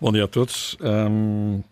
[0.01, 0.77] Bom dia a todos.
[0.81, 1.63] Um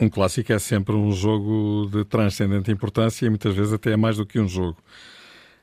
[0.00, 4.16] um clássico é sempre um jogo de transcendente importância e muitas vezes até é mais
[4.16, 4.76] do que um jogo.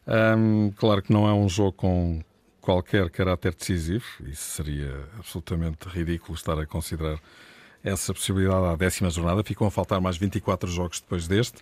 [0.05, 2.21] Um, claro que não é um jogo com
[2.66, 7.19] qualquer caráter decisivo, isso seria absolutamente ridículo estar a considerar
[7.84, 9.44] essa possibilidade à décima jornada.
[9.44, 11.62] Ficam a faltar mais 24 jogos depois deste.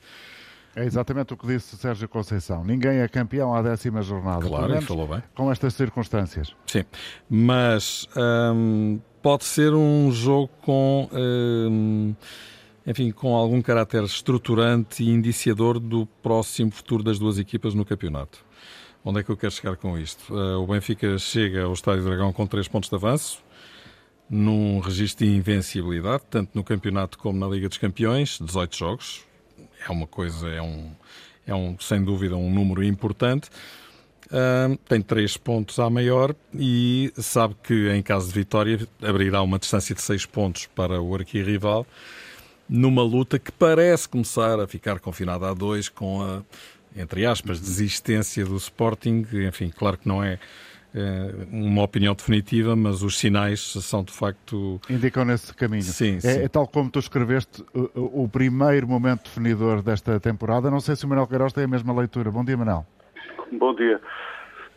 [0.74, 2.64] É exatamente o que disse Sérgio Conceição.
[2.64, 4.48] Ninguém é campeão à décima jornada.
[4.48, 5.22] Claro, falou bem.
[5.36, 6.56] Com estas circunstâncias.
[6.66, 6.86] Sim,
[7.30, 8.08] mas
[9.22, 11.10] pode ser um jogo com
[12.88, 18.40] enfim, com algum caráter estruturante e indiciador do próximo futuro das duas equipas no campeonato.
[19.06, 20.34] Onde é que eu quero chegar com isto?
[20.34, 23.44] Uh, o Benfica chega ao Estádio Dragão com três pontos de avanço,
[24.30, 29.26] num registro de invencibilidade, tanto no campeonato como na Liga dos Campeões, 18 jogos.
[29.86, 30.92] É uma coisa, é um,
[31.46, 33.50] é um sem dúvida um número importante.
[34.28, 39.60] Uh, tem três pontos à maior e sabe que em caso de vitória abrirá uma
[39.60, 41.88] distância de seis pontos para o arquirrival rival
[42.68, 46.42] numa luta que parece começar a ficar confinada a dois com a,
[46.96, 49.26] entre aspas, desistência do Sporting.
[49.48, 50.40] Enfim, claro que não é,
[50.94, 54.80] é uma opinião definitiva, mas os sinais são de facto.
[54.90, 55.84] Indicam nesse caminho.
[55.84, 56.44] Sim, é, sim.
[56.44, 60.70] É, tal como tu escreveste o, o, primeiro momento definidor desta temporada.
[60.70, 62.32] Não sei se o Manuel Queiroz tem a mesma leitura.
[62.32, 62.86] Bom dia, Manuel.
[63.52, 64.00] Bom dia.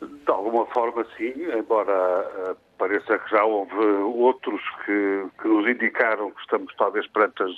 [0.01, 6.31] De alguma forma, sim, embora uh, pareça que já houve outros que, que, nos indicaram
[6.31, 7.53] que estamos talvez perante as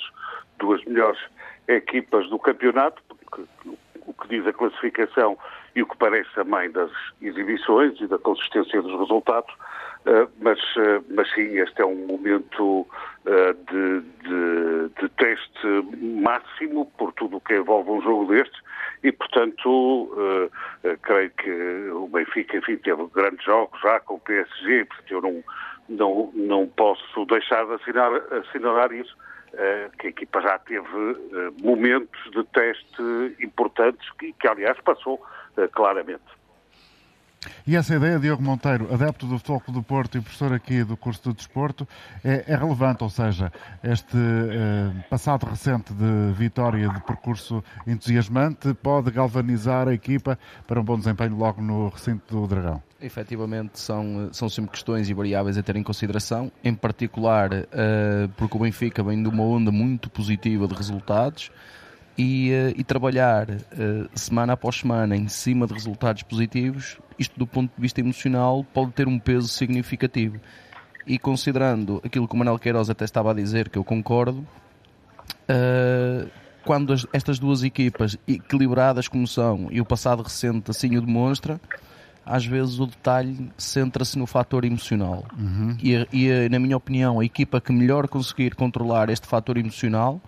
[0.59, 1.19] duas melhores
[1.67, 3.43] equipas do campeonato, porque
[4.09, 5.39] o que diz a classificação
[5.75, 11.05] e o que parece também das exibições e da consistência dos resultados, uh, mas, uh,
[11.11, 12.87] mas sim, este é um momento
[13.27, 15.67] de, de, de teste
[16.23, 18.59] máximo por tudo o que envolve um jogo destes
[19.03, 24.21] e, portanto, uh, uh, creio que o Benfica, enfim, teve grandes jogos já com o
[24.21, 25.45] PSG, portanto, eu não,
[25.89, 29.38] não, não posso deixar de assinar, assinalar isso, uh,
[29.99, 31.17] que a equipa já teve
[31.63, 33.03] momentos de teste
[33.41, 35.21] importantes que, que aliás, passou
[35.73, 36.38] claramente.
[37.67, 41.21] E essa ideia, Diogo Monteiro, adepto do Futebol do Porto e professor aqui do curso
[41.31, 41.87] de desporto,
[42.25, 49.11] é, é relevante, ou seja, este eh, passado recente de vitória de percurso entusiasmante pode
[49.11, 52.83] galvanizar a equipa para um bom desempenho logo no recinto do Dragão.
[53.01, 58.57] Efetivamente, são, são sempre questões e variáveis a ter em consideração, em particular eh, porque
[58.57, 61.51] o Benfica vem de uma onda muito positiva de resultados
[62.19, 67.47] e, uh, e trabalhar uh, semana após semana em cima de resultados positivos, isto do
[67.47, 70.41] ponto de vista emocional pode ter um peso significativo.
[71.07, 74.45] E considerando aquilo que o Manuel Queiroz até estava a dizer, que eu concordo,
[75.49, 76.29] uh,
[76.65, 81.61] quando as, estas duas equipas, equilibradas como são, e o passado recente assim o demonstra,
[82.27, 85.25] às vezes o detalhe centra-se no fator emocional.
[85.39, 85.77] Uhum.
[85.83, 90.21] E, e, na minha opinião, a equipa que melhor conseguir controlar este fator emocional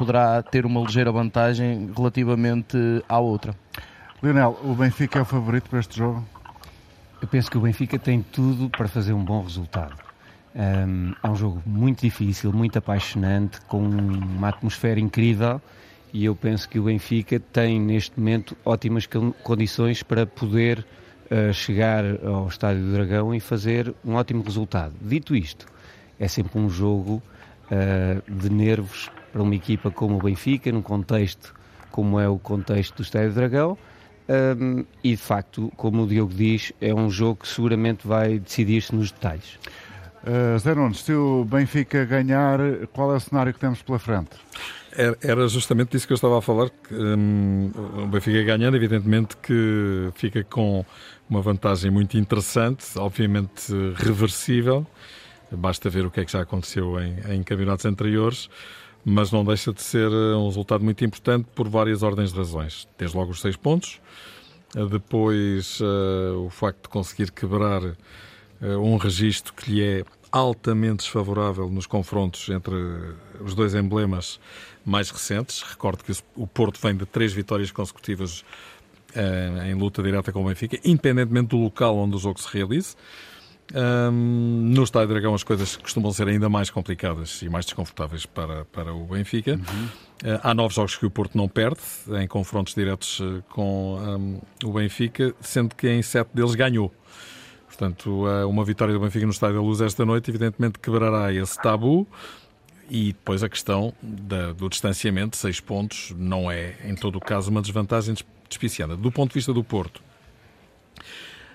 [0.00, 3.54] poderá ter uma ligeira vantagem relativamente à outra.
[4.22, 6.24] Lionel, o Benfica é o favorito para este jogo?
[7.20, 9.94] Eu penso que o Benfica tem tudo para fazer um bom resultado.
[10.56, 15.60] Um, é um jogo muito difícil, muito apaixonante, com uma atmosfera incrível
[16.14, 19.06] e eu penso que o Benfica tem neste momento ótimas
[19.42, 20.78] condições para poder
[21.30, 24.94] uh, chegar ao Estádio do Dragão e fazer um ótimo resultado.
[25.02, 25.66] Dito isto,
[26.18, 27.22] é sempre um jogo
[27.70, 31.54] uh, de nervos para uma equipa como o Benfica, num contexto
[31.90, 33.78] como é o contexto do Estádio do Dragão.
[34.28, 38.94] Um, e de facto, como o Diogo diz, é um jogo que seguramente vai decidir-se
[38.94, 39.58] nos detalhes.
[40.22, 42.60] Uh, Zé Nunes, se o Benfica ganhar,
[42.92, 44.30] qual é o cenário que temos pela frente?
[45.22, 46.70] Era justamente disso que eu estava a falar.
[46.70, 47.72] Que, um,
[48.04, 50.84] o Benfica ganhando, evidentemente que fica com
[51.28, 54.86] uma vantagem muito interessante, obviamente reversível.
[55.50, 58.48] Basta ver o que é que já aconteceu em, em campeonatos anteriores
[59.04, 62.86] mas não deixa de ser eh, um resultado muito importante por várias ordens de razões.
[62.98, 64.00] Desde logo os seis pontos,
[64.76, 67.96] eh, depois uh, o facto de conseguir quebrar uh,
[68.78, 72.74] um registro que lhe é altamente desfavorável nos confrontos entre
[73.40, 74.38] os dois emblemas
[74.84, 75.62] mais recentes.
[75.62, 78.44] Recordo que o Porto vem de três vitórias consecutivas
[79.16, 82.96] uh, em luta direta com o Benfica, independentemente do local onde o jogo se realize.
[83.72, 88.64] Um, no Estádio Dragão as coisas costumam ser ainda mais complicadas e mais desconfortáveis para,
[88.64, 89.52] para o Benfica.
[89.52, 89.84] Uhum.
[89.84, 91.80] Uh, há nove jogos que o Porto não perde
[92.20, 96.92] em confrontos diretos uh, com um, o Benfica, sendo que em sete deles ganhou.
[97.66, 101.56] Portanto, uh, uma vitória do Benfica no Estádio da Luz esta noite, evidentemente, quebrará esse
[101.62, 102.06] tabu.
[102.90, 107.48] E depois a questão da, do distanciamento, seis pontos, não é, em todo o caso,
[107.48, 108.16] uma desvantagem
[108.48, 108.96] despiciada.
[108.96, 110.02] Do ponto de vista do Porto,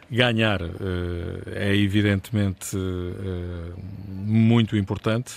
[0.10, 3.74] Ganhar eh, é evidentemente eh,
[4.08, 5.34] muito importante.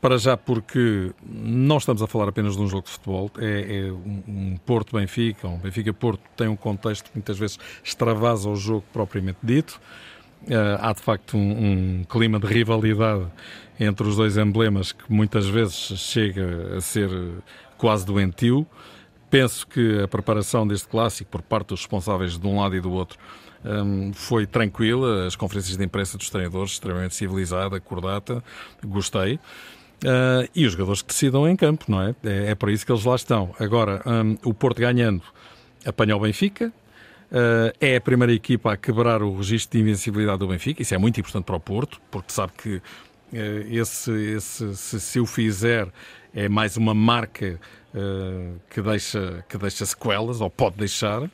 [0.00, 3.92] Para já, porque não estamos a falar apenas de um jogo de futebol, é, é
[3.92, 9.80] um Porto-Benfica, um Benfica-Porto tem um contexto que muitas vezes extravasa o jogo propriamente dito.
[10.42, 13.24] Uh, há de facto um, um, clima de rivalidade
[13.80, 17.08] entre os dois emblemas que muitas vezes chega a ser
[17.78, 18.66] quase doentio.
[19.30, 22.92] Penso que a preparação deste clássico por parte dos responsáveis de um lado e do
[22.92, 23.18] outro
[23.64, 28.42] um, foi tranquila, as conferências de imprensa dos treinadores, extremamente civilizada, cordata,
[28.84, 29.38] gostei.
[30.04, 32.14] Uh, e os jogadores que decidam em campo, não é?
[32.22, 33.54] É, é para isso que eles lá estão.
[33.58, 35.22] Agora, um, o Porto ganhando
[35.86, 36.68] apanha o Benfica,
[37.30, 40.98] uh, é a primeira equipa a quebrar o registro de invencibilidade do Benfica, isso é
[40.98, 42.82] muito importante para o Porto, porque sabe que uh,
[43.70, 45.88] esse, esse, se, se o fizer
[46.34, 47.58] é mais uma marca
[48.70, 51.30] que, deixa, que deixa sequelas, ou pode deixar.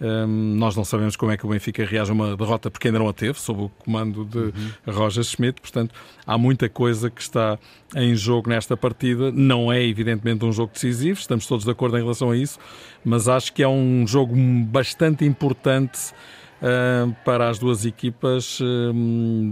[0.00, 2.98] Um, nós não sabemos como é que o Benfica reage a uma derrota, porque ainda
[2.98, 4.52] não a teve, sob o comando de uhum.
[4.86, 5.60] Roger Schmidt.
[5.60, 5.94] Portanto,
[6.26, 7.58] há muita coisa que está
[7.96, 9.32] em jogo nesta partida.
[9.32, 12.58] Não é, evidentemente, um jogo decisivo, estamos todos de acordo em relação a isso,
[13.04, 14.34] mas acho que é um jogo
[14.64, 16.12] bastante importante.
[16.60, 18.92] Uh, para as duas equipas uh,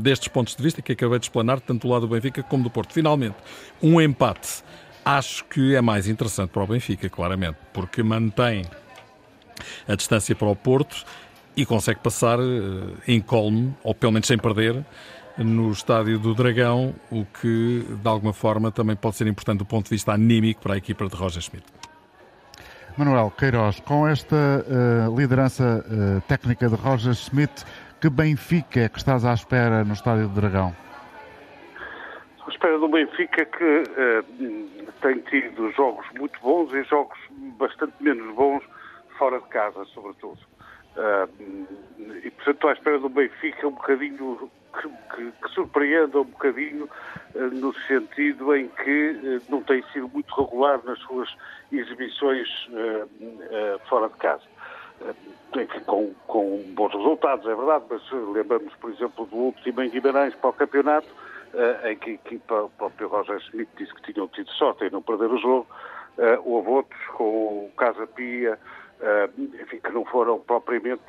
[0.03, 2.69] destes pontos de vista que acabei de explanar, tanto do lado do Benfica como do
[2.69, 2.93] Porto.
[2.93, 3.37] Finalmente,
[3.81, 4.65] um empate
[5.07, 8.65] acho que é mais interessante para o Benfica, claramente, porque mantém
[9.89, 11.05] a distância para o Porto
[11.57, 12.39] e consegue passar
[13.09, 14.85] em eh, colme, ou pelo menos sem perder,
[15.39, 19.85] no estádio do Dragão, o que de alguma forma também pode ser importante do ponto
[19.85, 21.67] de vista anímico para a equipa de Roger Schmidt.
[22.97, 27.65] Manuel Queiroz, com esta uh, liderança uh, técnica de Roger Schmidt,
[28.01, 30.75] que Benfica é que estás à espera no estádio do Dragão?
[32.47, 37.19] À espera do Benfica que uh, tem tido jogos muito bons e jogos
[37.59, 38.63] bastante menos bons
[39.19, 40.39] fora de casa, sobretudo.
[40.97, 41.29] Uh,
[42.25, 46.89] e, portanto, estou à espera do Benfica um bocadinho que, que, que surpreenda um bocadinho
[47.35, 51.29] uh, no sentido em que uh, não tem sido muito regular nas suas
[51.71, 52.49] exibições
[53.89, 54.43] fora de casa.
[55.55, 60.35] Enfim, com, com, bons resultados, é verdade, mas lembramos, por exemplo, do último em Guimarães
[60.37, 61.09] para o campeonato,
[61.85, 65.03] em que a equipa, o próprio Roger Schmidt disse que tinham tido sorte em não
[65.03, 65.67] perder o jogo.
[66.45, 68.59] houve outros, com o Casa Pia,
[69.39, 71.03] enfim, que não foram propriamente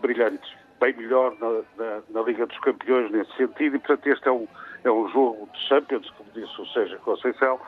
[0.00, 0.50] brilhantes.
[0.80, 4.46] Bem melhor na, na, na, Liga dos Campeões nesse sentido, e portanto este é um,
[4.82, 7.60] é um jogo de Champions, como disse o Conceição,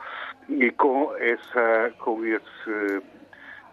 [0.49, 3.01] e com, essa, com esse uh,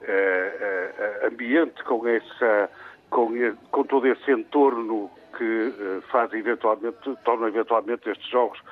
[0.02, 2.70] uh, ambiente, com, essa,
[3.11, 3.32] com,
[3.70, 8.62] com todo esse entorno que faz eventualmente, torna eventualmente estes jogos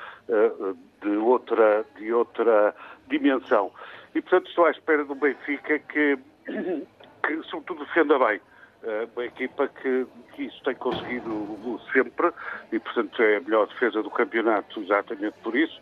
[1.03, 2.73] de, outra, de outra
[3.09, 3.73] dimensão.
[4.15, 6.17] E, portanto, estou à espera do Benfica que
[7.41, 8.41] que sobretudo defenda bem.
[8.83, 12.33] Uh, uma equipa que, que, isso tem conseguido sempre
[12.73, 15.81] e, portanto, é a melhor defesa do campeonato exatamente por isso.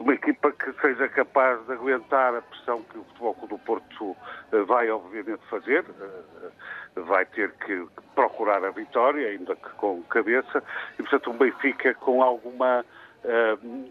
[0.00, 4.16] Uma equipa que seja capaz de aguentar a pressão que o Futebol do Porto
[4.52, 10.62] eh, vai obviamente fazer, eh, vai ter que procurar a vitória, ainda que com cabeça,
[10.98, 12.84] e portanto um Benfica com alguma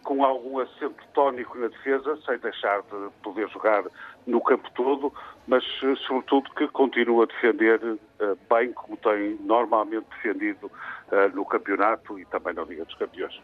[0.04, 3.84] com algum assento tónico na defesa, sem deixar de poder jogar
[4.26, 5.14] no campo todo,
[5.48, 5.64] mas
[6.08, 7.80] sobretudo que continua a defender
[8.50, 10.72] bem como tem normalmente defendido
[11.34, 13.40] no campeonato e também na Liga dos Campeões.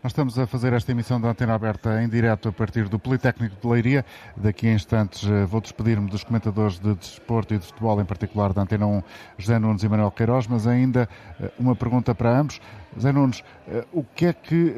[0.00, 3.56] Nós estamos a fazer esta emissão da Antena Aberta em direto a partir do Politécnico
[3.60, 4.04] de Leiria.
[4.36, 8.52] Daqui a instantes eh, vou despedir-me dos comentadores de desporto e de futebol, em particular
[8.52, 9.02] da Antena 1,
[9.38, 11.08] José Nunes e Manuel Queiroz, mas ainda
[11.40, 12.60] eh, uma pergunta para ambos.
[12.94, 14.72] José Nunes, eh, o que é que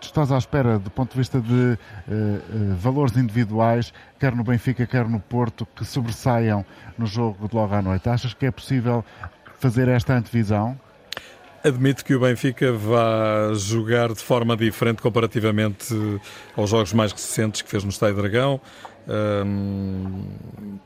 [0.00, 1.78] tu estás à espera do ponto de vista de
[2.76, 6.66] valores individuais, quer no Benfica, quer no Porto, que sobressaiam
[6.98, 8.08] no jogo de logo à noite?
[8.08, 9.04] Achas que é possível
[9.60, 10.76] fazer esta antevisão?
[11.62, 15.94] Admito que o Benfica vá jogar de forma diferente comparativamente
[16.56, 18.58] aos jogos mais recentes que fez no Estádio Dragão.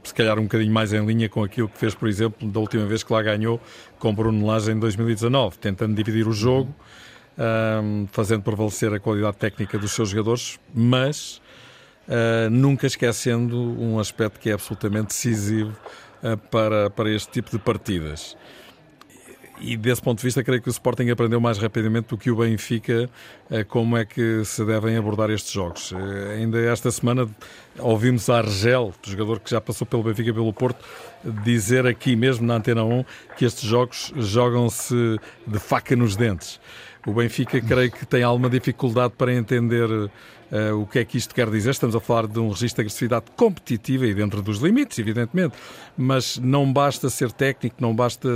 [0.03, 2.85] Se calhar um bocadinho mais em linha com aquilo que fez, por exemplo, da última
[2.87, 3.61] vez que lá ganhou
[4.01, 6.75] com Bruno Lage em 2019, tentando dividir o jogo,
[8.11, 11.41] fazendo prevalecer a qualidade técnica dos seus jogadores, mas
[12.09, 15.73] uh, nunca esquecendo um aspecto que é absolutamente decisivo
[16.21, 18.37] uh, para, para este tipo de partidas
[19.61, 22.37] e desse ponto de vista, creio que o Sporting aprendeu mais rapidamente do que o
[22.37, 23.09] Benfica
[23.51, 25.93] eh, como é que se devem abordar estes jogos.
[25.93, 27.29] Eh, ainda esta semana
[27.79, 30.85] ouvimos a Argel, jogador que já passou pelo Benfica e pelo Porto,
[31.45, 33.05] dizer aqui mesmo na Antena 1
[33.37, 36.61] que estes jogos jogam-se de faca nos dentes.
[37.07, 39.89] O Benfica, creio que tem alguma dificuldade para entender
[40.55, 41.71] uh, o que é que isto quer dizer.
[41.71, 45.57] Estamos a falar de um registro de agressividade competitiva e dentro dos limites, evidentemente,
[45.97, 48.29] mas não basta ser técnico, não basta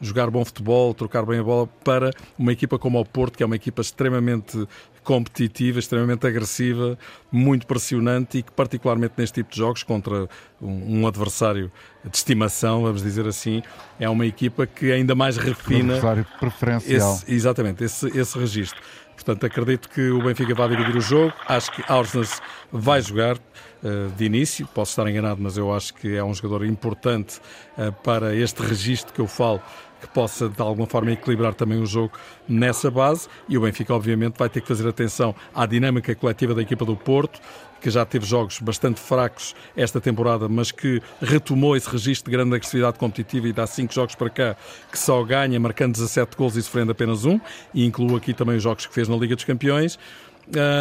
[0.00, 3.46] jogar bom futebol, trocar bem a bola para uma equipa como o Porto, que é
[3.46, 4.66] uma equipa extremamente
[5.08, 6.98] competitiva, extremamente agressiva,
[7.32, 10.28] muito pressionante e que, particularmente neste tipo de jogos, contra
[10.60, 11.72] um, um adversário
[12.04, 13.62] de estimação, vamos dizer assim,
[13.98, 15.94] é uma equipa que ainda mais refina.
[15.94, 17.14] Um adversário preferencial.
[17.14, 18.78] Esse, exatamente, esse, esse registro.
[19.14, 21.32] Portanto, acredito que o Benfica vai dividir o jogo.
[21.46, 24.66] Acho que Aursnes vai jogar uh, de início.
[24.68, 27.40] Posso estar enganado, mas eu acho que é um jogador importante
[27.78, 29.60] uh, para este registro que eu falo
[30.00, 32.12] que possa de alguma forma equilibrar também o jogo
[32.48, 36.62] nessa base e o Benfica obviamente vai ter que fazer atenção à dinâmica coletiva da
[36.62, 37.40] equipa do Porto
[37.80, 42.54] que já teve jogos bastante fracos esta temporada, mas que retomou esse registro de grande
[42.54, 44.56] agressividade competitiva e dá cinco jogos para cá,
[44.90, 47.40] que só ganha marcando 17 gols e sofrendo apenas um,
[47.72, 49.98] e incluo aqui também os jogos que fez na Liga dos Campeões.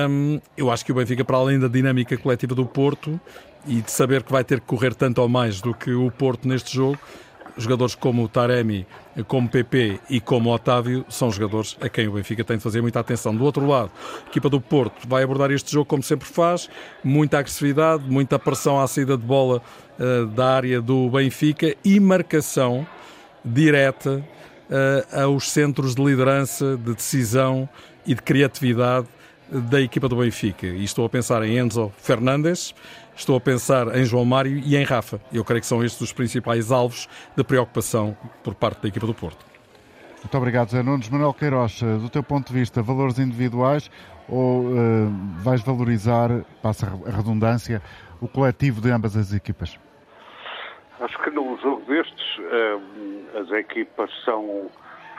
[0.09, 3.19] Um, eu acho que o Benfica, para além da dinâmica coletiva do Porto
[3.67, 6.47] e de saber que vai ter que correr tanto ou mais do que o Porto
[6.47, 6.97] neste jogo,
[7.57, 8.85] jogadores como o Taremi,
[9.27, 12.99] como PP e como Otávio são jogadores a quem o Benfica tem de fazer muita
[12.99, 13.35] atenção.
[13.35, 13.91] Do outro lado,
[14.25, 16.69] a equipa do Porto vai abordar este jogo como sempre faz,
[17.03, 19.61] muita agressividade, muita pressão à saída de bola
[19.99, 22.85] uh, da área do Benfica e marcação
[23.43, 24.23] direta
[24.69, 27.67] uh, aos centros de liderança, de decisão
[28.05, 29.07] e de criatividade
[29.49, 30.67] da equipa do Benfica.
[30.67, 32.75] E estou a pensar em Enzo Fernandes,
[33.17, 35.19] estou a pensar em João Mário e em Rafa.
[35.33, 39.13] Eu creio que são estes os principais alvos de preocupação por parte da equipa do
[39.13, 39.45] Porto.
[40.23, 41.09] Muito obrigado, Zé Nunes.
[41.09, 43.89] Manuel Queiroz, do teu ponto de vista, valores individuais
[44.29, 45.09] ou uh,
[45.41, 46.29] vais valorizar,
[46.61, 47.81] passa a redundância,
[48.21, 49.79] o coletivo de ambas as equipas?
[50.99, 54.69] Acho que num jogo destes, uh, as equipas são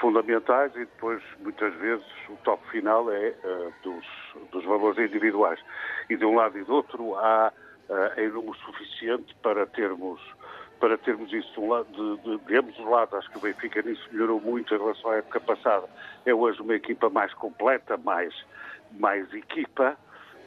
[0.01, 4.05] fundamentais e depois, muitas vezes, o toque final é uh, dos,
[4.53, 5.59] dos valores individuais.
[6.11, 7.53] E de um lado e do outro há
[7.89, 10.21] uh, em número suficiente para termos
[10.81, 13.13] para termos isso de, um lado, de, de, de ambos os lados.
[13.15, 15.89] Acho que o Benfica nisso melhorou muito em relação à época passada.
[16.25, 18.33] É hoje uma equipa mais completa, mais,
[18.93, 19.97] mais equipa.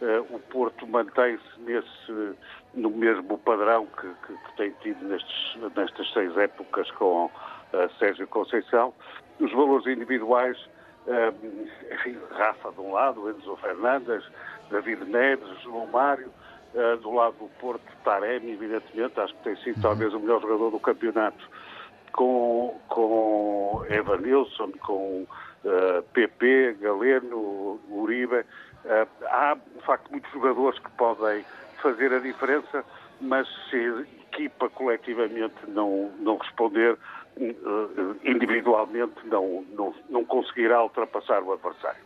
[0.02, 2.36] Uh, o Porto mantém-se nesse
[2.74, 7.32] no mesmo padrão que, que, que tem tido nestes, nestas seis épocas com uh,
[8.00, 8.94] Sérgio Conceição
[9.40, 10.58] os valores individuais,
[11.08, 14.24] uh, enfim, Rafa de um lado, Enzo Fernandes,
[14.70, 16.32] David Neves, João Mário,
[16.74, 19.82] uh, do lado do Porto, Taremi, evidentemente, acho que tem sido uhum.
[19.82, 21.50] talvez o melhor jogador do campeonato,
[22.12, 25.28] com, com Evanilson, com uh,
[25.64, 28.40] eh, PP, Galeno, Uribe.
[28.40, 31.46] Uh, há, de facto, muitos jogadores que podem
[31.82, 32.84] fazer a diferença,
[33.22, 34.02] mas se a
[34.34, 36.98] equipa coletivamente não, não responder,
[38.24, 42.02] individualmente não, não, não conseguirá ultrapassar o adversário.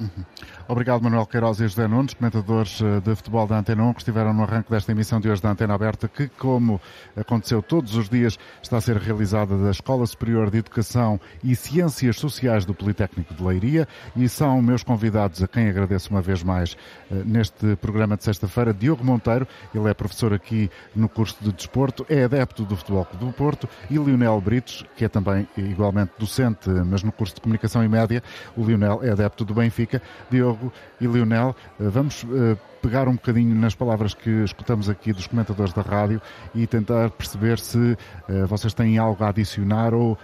[0.00, 0.24] Uhum.
[0.68, 4.32] Obrigado, Manuel Queiroz e José Nunes, comentadores eh, de futebol da Antena 1, que estiveram
[4.32, 6.80] no arranque desta emissão de hoje da Antena Aberta, que, como
[7.16, 12.16] aconteceu todos os dias, está a ser realizada da Escola Superior de Educação e Ciências
[12.16, 16.76] Sociais do Politécnico de Leiria e são meus convidados, a quem agradeço uma vez mais
[17.10, 22.06] eh, neste programa de sexta-feira, Diogo Monteiro, ele é professor aqui no curso de Desporto,
[22.08, 27.02] é adepto do Futebol do Porto, e Lionel Britos, que é também igualmente docente, mas
[27.02, 28.22] no curso de Comunicação e Média.
[28.56, 30.00] O Lionel é adepto do Benfica.
[30.30, 30.51] Diogo
[31.00, 35.72] e Lionel, eh, vamos eh, pegar um bocadinho nas palavras que escutamos aqui dos comentadores
[35.72, 36.20] da rádio
[36.54, 40.18] e tentar perceber se uh, vocês têm algo a adicionar ou,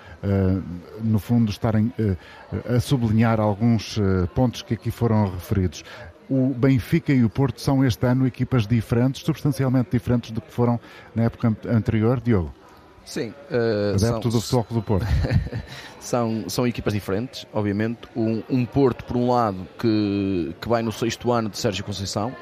[1.00, 1.92] no fundo, estarem
[2.68, 3.96] a sublinhar alguns
[4.34, 5.84] pontos que aqui foram referidos.
[6.28, 10.80] O Benfica e o Porto são este ano equipas diferentes, substancialmente diferentes do que foram
[11.14, 12.52] na época anterior, Diogo?
[13.08, 13.32] Sim.
[13.50, 15.06] Uh, Adepto são, do Futebol do Porto.
[15.98, 18.00] são, são equipas diferentes, obviamente.
[18.14, 22.36] Um, um, Porto, por um lado, que, que vai no sexto ano de Sérgio Conceição,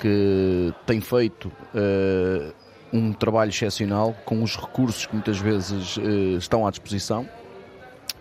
[0.00, 2.54] que tem feito uh,
[2.90, 7.28] um trabalho excepcional com os recursos que muitas vezes uh, estão à disposição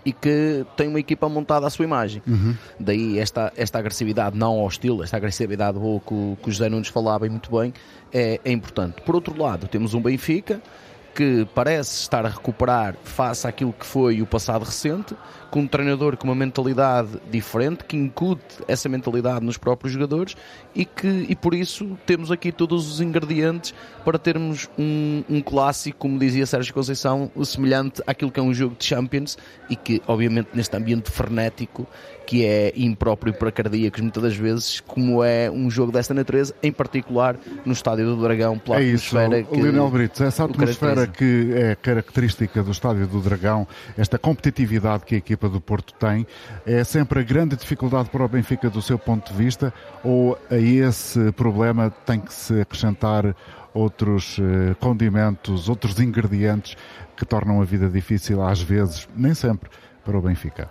[0.03, 2.21] e que tem uma equipa montada à sua imagem.
[2.27, 2.53] Uhum.
[2.77, 6.89] Daí esta, esta agressividade não hostil, esta agressividade boa que o, que o José Nunes
[6.89, 7.73] falava muito bem,
[8.13, 9.01] é, é importante.
[9.03, 10.61] Por outro lado, temos um Benfica
[11.17, 15.15] que parece estar a recuperar face àquilo que foi o passado recente,
[15.49, 20.35] com um treinador com uma mentalidade diferente, que incute essa mentalidade nos próprios jogadores
[20.75, 23.73] e que e por isso temos aqui todos os ingredientes
[24.03, 28.75] para termos um, um clássico, como dizia Sérgio Conceição, semelhante àquilo que é um jogo
[28.77, 29.37] de Champions
[29.69, 31.87] e que, obviamente, neste ambiente frenético
[32.27, 36.73] que é impróprio para cardíacos muitas das vezes, como é um jogo desta natureza, em
[36.73, 39.61] particular no Estádio do Dragão, pela é atmosfera isso, que.
[39.61, 43.65] Lionel Brito, essa atmosfera que é característica do Estádio do Dragão,
[43.97, 46.25] esta competitividade que a equipa do Porto tem,
[46.65, 49.71] é sempre a grande dificuldade para o Benfica do seu ponto de vista,
[50.03, 53.35] ou a esse problema tem que se acrescentar
[53.73, 56.75] outros eh, condimentos, outros ingredientes
[57.15, 59.69] que tornam a vida difícil às vezes, nem sempre,
[60.03, 60.69] para o Benfica?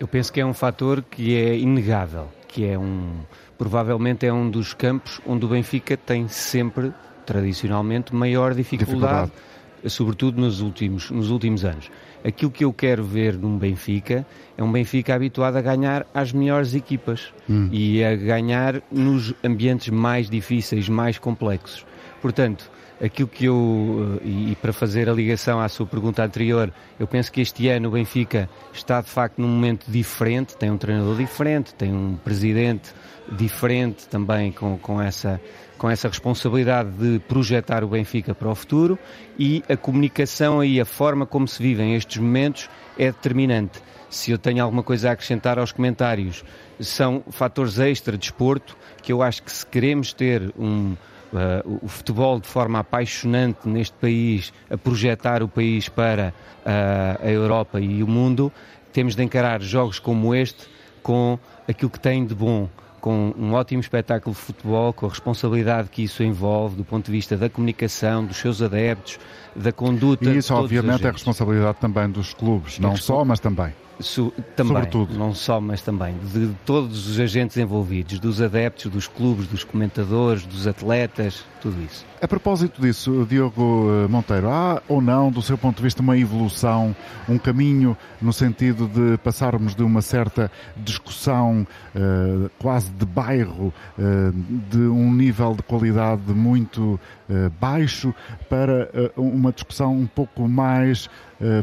[0.00, 3.20] Eu penso que é um fator que é inegável, que é um
[3.58, 6.92] provavelmente é um dos campos onde o Benfica tem sempre
[7.24, 9.90] tradicionalmente maior dificuldade, dificuldade.
[9.90, 11.90] sobretudo nos últimos nos últimos anos.
[12.26, 14.26] Aquilo que eu quero ver num Benfica
[14.58, 17.68] é um Benfica habituado a ganhar às melhores equipas hum.
[17.70, 21.86] e a ganhar nos ambientes mais difíceis, mais complexos.
[22.20, 22.68] Portanto,
[23.00, 27.30] aquilo que eu, eh, e para fazer a ligação à sua pergunta anterior, eu penso
[27.30, 31.74] que este ano o Benfica está de facto num momento diferente, tem um treinador diferente,
[31.74, 32.92] tem um presidente
[33.30, 35.40] diferente também com, com, essa,
[35.78, 38.98] com essa responsabilidade de projetar o Benfica para o futuro
[39.38, 43.80] e a comunicação e a forma como se vivem estes momentos é determinante.
[44.08, 46.44] Se eu tenho alguma coisa a acrescentar aos comentários,
[46.80, 50.96] são fatores extra de esporto que eu acho que se queremos ter um
[51.32, 56.32] uh, o futebol de forma apaixonante neste país, a projetar o país para
[56.64, 58.52] uh, a Europa e o mundo,
[58.92, 60.66] temos de encarar jogos como este
[61.02, 62.68] com aquilo que tem de bom,
[63.06, 67.12] com um ótimo espetáculo de futebol, com a responsabilidade que isso envolve do ponto de
[67.12, 69.20] vista da comunicação, dos seus adeptos,
[69.54, 70.24] da conduta.
[70.24, 73.72] E isso, obviamente, é responsabilidade também dos clubes, não só, mas também.
[73.98, 75.18] Su também, Sobretudo.
[75.18, 80.44] não só, mas também de todos os agentes envolvidos, dos adeptos, dos clubes, dos comentadores,
[80.44, 82.04] dos atletas, tudo isso.
[82.20, 86.16] A propósito disso, Diogo eh, Monteiro, há ou não, do seu ponto de vista, uma
[86.16, 86.94] evolução,
[87.28, 94.32] um caminho no sentido de passarmos de uma certa discussão uh, quase de bairro, uh,
[94.70, 98.14] de um nível de qualidade muito uh, baixo,
[98.48, 101.10] para uma discussão um pouco mais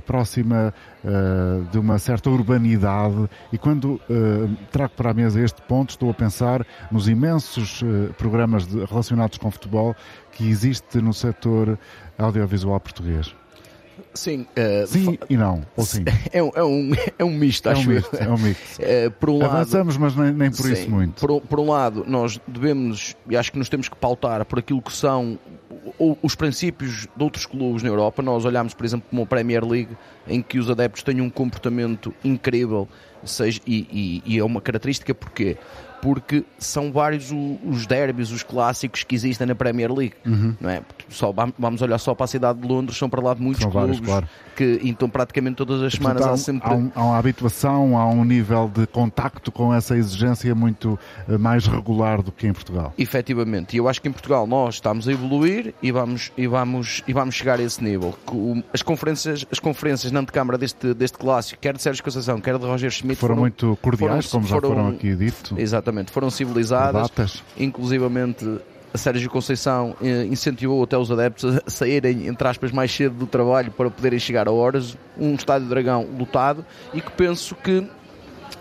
[0.06, 0.74] próxima
[1.72, 3.30] de uma certa urbanidade?
[3.52, 4.00] E quando
[4.72, 7.84] trago para a mesa este ponto, estou a pensar nos imensos
[8.18, 9.96] programas de, relacionados com futebol
[10.32, 11.78] que existe no setor
[12.18, 13.43] audiovisual português?
[14.14, 16.06] Sim, uh, sim e não, ou sim?
[16.32, 18.22] É um, é um, é um misto, é acho misto, eu.
[18.22, 18.80] É um misto.
[18.80, 21.20] Uh, por um Avançamos, lado, mas nem, nem por sim, isso muito.
[21.20, 24.82] Por, por um lado, nós devemos, e acho que nos temos que pautar por aquilo
[24.82, 25.40] que são
[26.22, 28.22] os princípios de outros clubes na Europa.
[28.22, 29.96] Nós olhamos, por exemplo, como a Premier League,
[30.28, 32.88] em que os adeptos têm um comportamento incrível,
[33.24, 35.58] seja, e, e, e é uma característica porque
[36.04, 40.54] porque são vários os derbys, os clássicos que existem na Premier League, uhum.
[40.60, 40.82] não é?
[41.08, 43.72] só, vamos olhar só para a cidade de Londres, são para lá de muitos São
[43.72, 44.28] clubes vários, claro.
[44.56, 46.70] que então praticamente todas as semanas há, há sempre.
[46.70, 51.38] há, um- há uma habituação, há um nível de contacto com essa exigência muito eh,
[51.38, 52.94] mais regular do que em Portugal.
[52.98, 57.02] Efetivamente, e eu acho que em Portugal nós estamos a evoluir e vamos, e vamos,
[57.08, 58.14] e vamos chegar a esse nível.
[58.74, 62.66] As conferências, as conferências na antecâmara deste, deste clássico, quer de Sérgio Conceição, quer de
[62.66, 65.56] Roger Schmidt, Foram muito cordiais, foram- como já foram foram- aqui dito.
[65.58, 67.44] Exatamente, foram por civilizadas, Datas.
[67.58, 68.46] inclusivamente
[68.94, 73.26] a Sérgio Conceição eh, incentivou até os adeptos a saírem, entre aspas, mais cedo do
[73.26, 74.96] trabalho para poderem chegar a horas.
[75.18, 77.88] Um estádio Dragão lotado e que penso que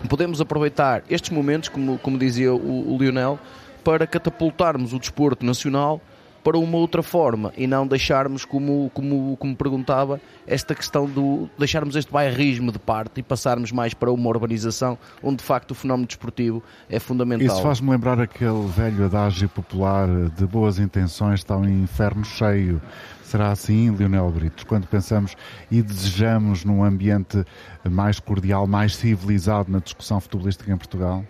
[0.09, 3.39] podemos aproveitar estes momentos, como, como dizia o, o Lionel,
[3.83, 6.01] para catapultarmos o desporto nacional
[6.43, 11.95] para uma outra forma e não deixarmos, como, como, como perguntava, esta questão do deixarmos
[11.95, 16.07] este bairrismo de parte e passarmos mais para uma urbanização onde de facto o fenómeno
[16.07, 17.47] desportivo é fundamental.
[17.47, 22.81] Isso faz-me lembrar aquele velho adágio popular de boas intenções está um inferno cheio.
[23.23, 25.35] Será assim, Leonel Brito, quando pensamos
[25.71, 27.43] e desejamos num ambiente
[27.89, 31.25] mais cordial, mais civilizado na discussão futebolística em Portugal?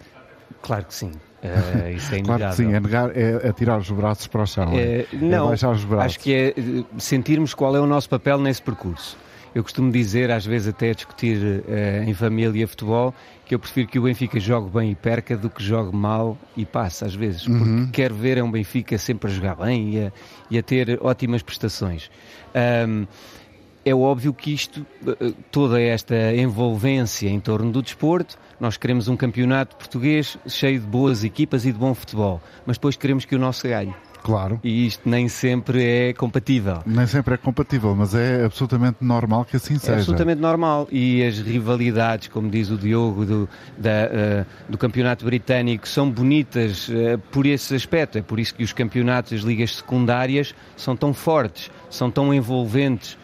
[0.61, 1.11] Claro que sim.
[1.43, 3.09] Eh, isso é Claro que sim, inegável.
[3.09, 4.71] é, negar, é atirar os braços para o chão.
[4.73, 4.81] é?
[5.01, 6.05] Eh, não, baixar os braços.
[6.05, 9.17] acho que é eh, sentirmos qual é o nosso papel nesse percurso.
[9.55, 13.13] Eu costumo dizer, às vezes até a discutir eh, em família futebol,
[13.45, 16.65] que eu prefiro que o Benfica jogue bem e perca do que jogue mal e
[16.65, 17.43] passe, às vezes.
[17.43, 20.11] Porque quero ver é um Benfica sempre a jogar bem e a,
[20.49, 22.09] e a ter ótimas prestações.
[22.55, 23.05] Ahm,
[23.85, 29.17] é óbvio que isto, eh, toda esta envolvência em torno do desporto, nós queremos um
[29.17, 33.39] campeonato português cheio de boas equipas e de bom futebol, mas depois queremos que o
[33.39, 33.93] nosso ganhe.
[34.23, 34.57] Claro.
[34.63, 36.81] E isto nem sempre é compatível.
[36.85, 39.93] Nem sempre é compatível, mas é absolutamente normal que assim É seja.
[39.95, 40.87] absolutamente normal.
[40.89, 46.89] E as rivalidades, como diz o Diogo, do, da, eh, do campeonato britânico, são bonitas
[46.89, 48.17] eh, por esse aspecto.
[48.17, 53.17] É por isso que os campeonatos, as ligas secundárias, são tão fortes, são tão envolventes,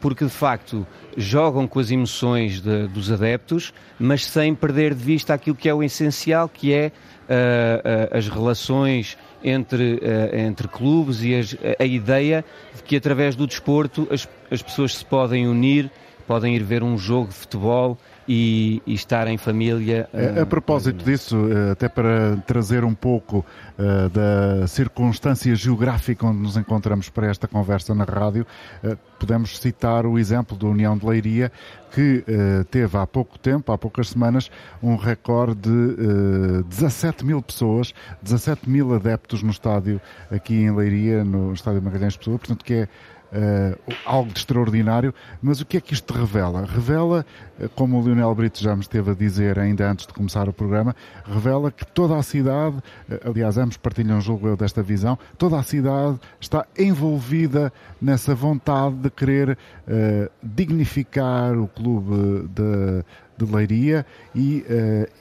[0.00, 0.86] porque de facto
[1.16, 5.74] jogam com as emoções de- dos adeptos, mas sem perder de vista aquilo que é
[5.74, 6.92] o essencial, que é
[7.28, 13.34] ah, ah, as relações entre, ah, entre clubes e as- a ideia de que através
[13.36, 15.90] do desporto as, as pessoas se podem unir,
[16.26, 20.08] podem ir ver um jogo de futebol e, e estar em família.
[20.12, 23.44] A, a ah, propósito disso, eh, até para trazer um pouco
[23.78, 28.46] eh, da circunstância geográfica onde nos encontramos para esta conversa na rádio,
[28.84, 31.50] eh, podemos citar o exemplo da União de Leiria,
[31.90, 34.50] que eh, teve há pouco tempo, há poucas semanas,
[34.82, 41.24] um recorde de eh, 17 mil pessoas, 17 mil adeptos no estádio aqui em Leiria,
[41.24, 42.88] no estádio Magalhães Pessoa, portanto que é
[43.32, 46.64] eh, algo de extraordinário, mas o que é que isto revela?
[46.64, 47.24] Revela,
[47.60, 50.52] eh, como o Lionel Brito já me esteve a dizer ainda antes de começar o
[50.52, 52.76] programa, revela que toda a cidade,
[53.10, 58.96] eh, aliás, ambos partilham, julgo eu, desta visão, toda a cidade está envolvida nessa vontade
[58.96, 63.04] de querer eh, dignificar o clube de,
[63.36, 64.64] de Leiria e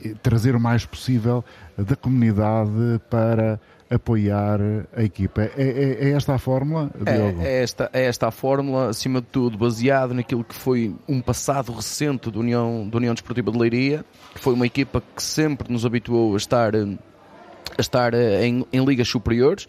[0.03, 1.43] e trazer o mais possível
[1.77, 4.59] da comunidade para apoiar
[4.95, 5.41] a equipa.
[5.43, 7.41] É, é- é esta a fórmula, Diogo?
[7.41, 11.21] É, é esta, é esta a fórmula, acima de tudo, baseado naquilo que foi um
[11.21, 15.71] passado recente da União, da União Desportiva de Leiria, que foi uma equipa que sempre
[15.71, 19.67] nos habituou a estar, a estar em, em ligas superiores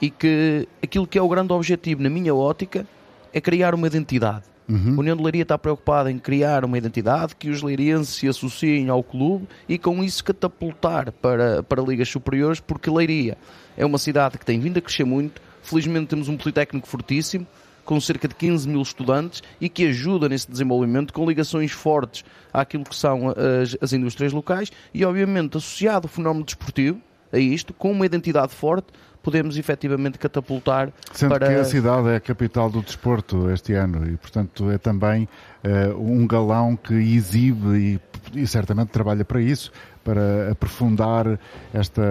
[0.00, 2.86] e que aquilo que é o grande objetivo, na minha ótica,
[3.32, 4.51] é criar uma identidade.
[4.96, 8.88] A União de Leiria está preocupada em criar uma identidade que os leirienses se associem
[8.88, 13.36] ao clube e com isso catapultar para, para ligas superiores, porque Leiria
[13.76, 15.40] é uma cidade que tem vindo a crescer muito.
[15.62, 17.46] Felizmente temos um Politécnico fortíssimo,
[17.84, 22.84] com cerca de 15 mil estudantes e que ajuda nesse desenvolvimento com ligações fortes àquilo
[22.84, 27.00] que são as, as indústrias locais e, obviamente, associado o fenómeno desportivo
[27.32, 28.88] a isto, com uma identidade forte,
[29.22, 31.46] podemos efetivamente catapultar Sendo para...
[31.46, 35.28] que a cidade é a capital do desporto este ano e, portanto, é também
[35.62, 38.00] eh, um galão que exibe
[38.34, 39.72] e, e certamente trabalha para isso,
[40.04, 41.38] para aprofundar
[41.72, 42.02] esta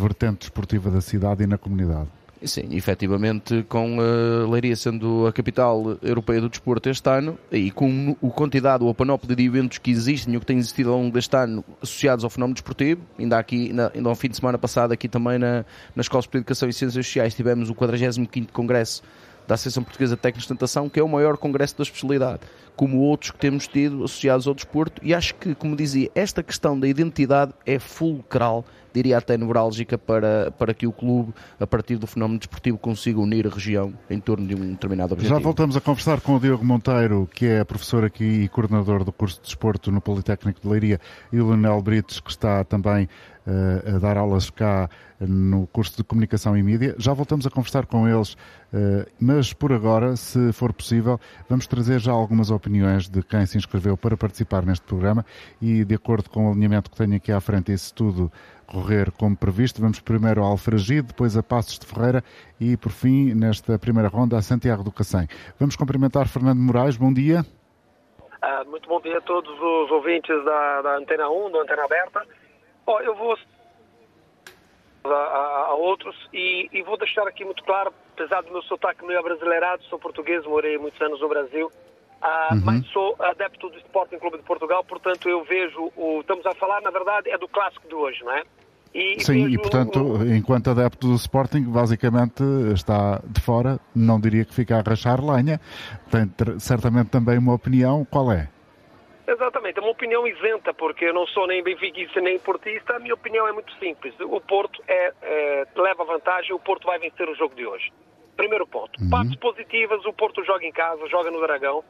[0.00, 2.08] vertente desportiva da cidade e na comunidade.
[2.44, 8.16] Sim, efetivamente, com a Leiria sendo a capital europeia do desporto este ano e com
[8.22, 11.12] a quantidade ou a panóplia de eventos que existem ou que têm existido ao longo
[11.12, 14.92] deste ano associados ao fenómeno desportivo, ainda aqui, na, ainda ao fim de semana passado,
[14.92, 19.02] aqui também na, na Escola de Educação e Ciências Sociais, tivemos o 45º Congresso
[19.46, 22.40] da Associação Portuguesa de Técnicos de Tentação, que é o maior congresso da especialidade,
[22.76, 26.78] como outros que temos tido associados ao desporto, e acho que, como dizia, esta questão
[26.78, 32.06] da identidade é fulcral diria até neurálgica para, para que o clube, a partir do
[32.06, 35.38] fenómeno desportivo, consiga unir a região em torno de um determinado objetivo.
[35.38, 39.12] Já voltamos a conversar com o Diogo Monteiro, que é professor aqui e coordenador do
[39.12, 41.00] curso de desporto no Politécnico de Leiria,
[41.32, 43.08] e o Leonel Brites, que está também
[43.46, 44.88] a dar aulas cá
[45.26, 46.94] no curso de Comunicação e Mídia.
[46.98, 52.00] Já voltamos a conversar com eles, uh, mas por agora, se for possível, vamos trazer
[52.00, 55.24] já algumas opiniões de quem se inscreveu para participar neste programa
[55.60, 58.30] e, de acordo com o alinhamento que tenho aqui à frente, esse tudo
[58.66, 59.80] correr como previsto.
[59.80, 62.24] Vamos primeiro ao Alfragide, depois a Passos de Ferreira
[62.60, 65.28] e, por fim, nesta primeira ronda, a Santiago do Cacém.
[65.58, 66.96] Vamos cumprimentar Fernando Moraes.
[66.96, 67.44] Bom dia.
[68.42, 72.26] Uh, muito bom dia a todos os ouvintes da, da Antena 1, da Antena Aberta.
[72.86, 73.36] Oh, eu vou
[75.04, 79.04] a, a, a outros e, e, vou deixar aqui muito claro, apesar do meu sotaque
[79.04, 82.62] meio brasileirado, sou português, morei muitos anos no Brasil, uh, uhum.
[82.64, 86.80] mas sou adepto do Sporting Clube de Portugal, portanto eu vejo, o, estamos a falar,
[86.82, 88.42] na verdade, é do clássico de hoje, não é?
[88.94, 90.34] E Sim, e portanto, um...
[90.34, 92.42] enquanto adepto do Sporting, basicamente
[92.74, 95.58] está de fora, não diria que fica a rachar lenha,
[96.10, 98.50] tem certamente também uma opinião, qual é?
[99.26, 103.14] Exatamente, é uma opinião isenta, porque eu não sou nem benfiquista nem portista, a minha
[103.14, 104.14] opinião é muito simples.
[104.20, 107.92] O Porto é, é, leva vantagem, o Porto vai vencer o jogo de hoje.
[108.36, 109.00] Primeiro ponto.
[109.00, 109.10] Uhum.
[109.10, 111.84] Partes positivas, o Porto joga em casa, joga no Dragão,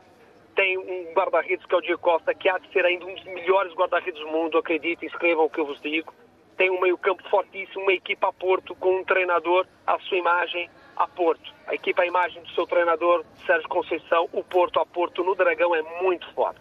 [0.55, 3.25] tem um guarda-redes que é o Diego Costa, que há de ser ainda um dos
[3.25, 6.13] melhores guarda-redes do mundo, acreditem, escrevam o que eu vos digo
[6.57, 11.09] tem um meio-campo fortíssimo, uma equipa a Porto com um treinador à sua imagem a
[11.09, 11.53] Porto.
[11.67, 15.75] A equipa à imagem do seu treinador, Sérgio Conceição, o Porto a Porto no Dragão
[15.75, 16.61] é muito forte.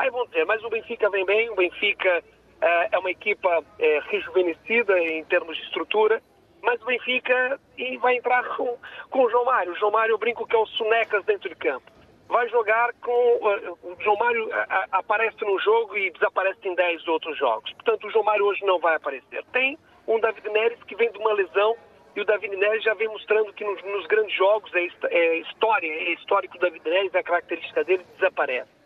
[0.00, 3.64] Aí vão dizer, mas o Benfica vem bem, o Benfica uh, é uma equipa uh,
[4.08, 6.22] rejuvenescida em termos de estrutura,
[6.62, 8.78] mas o Benfica e vai entrar com,
[9.10, 9.72] com o João Mário.
[9.72, 11.90] O João Mário eu brinco que é o Sonecas dentro de campo
[12.28, 13.10] vai jogar com.
[13.10, 14.48] Uh, o João Mário
[14.92, 17.70] aparece num jogo e desaparece em 10 outros jogos.
[17.72, 19.44] Portanto, o João Mário hoje não vai aparecer.
[19.52, 21.76] Tem um David Neres que vem de uma lesão
[22.16, 25.88] e o David Neres já vem mostrando que nos, nos grandes jogos é, é, história,
[25.88, 28.79] é histórico do David Neres, a característica dele desaparece.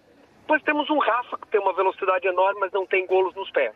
[0.44, 3.74] Depois temos um Rafa que tem uma velocidade enorme, mas não tem golos nos pés.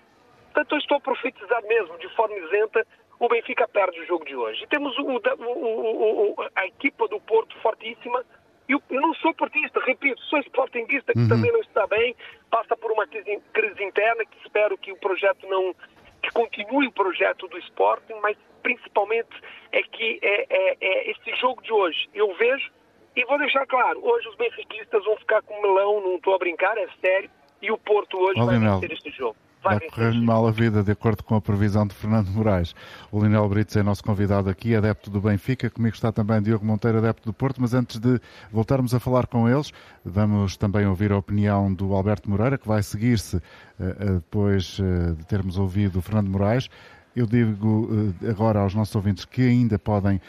[0.53, 2.87] Portanto, eu estou a profetizar mesmo, de forma isenta,
[3.19, 4.65] o Benfica perde o jogo de hoje.
[4.65, 8.23] E temos o, o, o, a equipa do Porto fortíssima,
[8.69, 11.29] eu, eu não sou portista, repito, sou sportinguista que uhum.
[11.29, 12.15] também não está bem,
[12.51, 15.75] passa por uma crise, crise interna que espero que o projeto não
[16.23, 19.31] que continue o projeto do Sporting, mas principalmente
[19.73, 22.11] é que é, é, é esse jogo de hoje.
[22.13, 22.71] Eu vejo
[23.19, 26.79] e vou deixar claro, hoje os benfiquistas vão ficar com melão, não estou a brincar,
[26.79, 27.29] é sério,
[27.61, 29.35] e o Porto hoje vai vencer este jogo.
[29.61, 32.77] Vai correr-lhe mal a vida, de acordo com a previsão de Fernando Moraes.
[33.11, 35.69] O Linel Brito é nosso convidado aqui, adepto do Benfica.
[35.69, 37.61] Comigo está também Diogo Monteiro, adepto do Porto.
[37.61, 38.21] Mas antes de
[38.53, 39.73] voltarmos a falar com eles,
[40.05, 45.27] vamos também ouvir a opinião do Alberto Moreira, que vai seguir-se uh, depois uh, de
[45.27, 46.71] termos ouvido o Fernando Moraes.
[47.19, 50.21] Eu digo uh, agora aos nossos ouvintes que ainda podem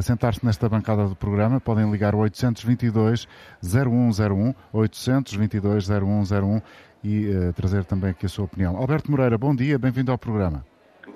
[0.00, 3.28] sentar-se nesta bancada do programa, podem ligar o 822
[3.62, 6.62] 0101, 822 0101
[7.04, 8.78] e uh, trazer também aqui a sua opinião.
[8.78, 10.64] Alberto Moreira, bom dia, bem-vindo ao programa.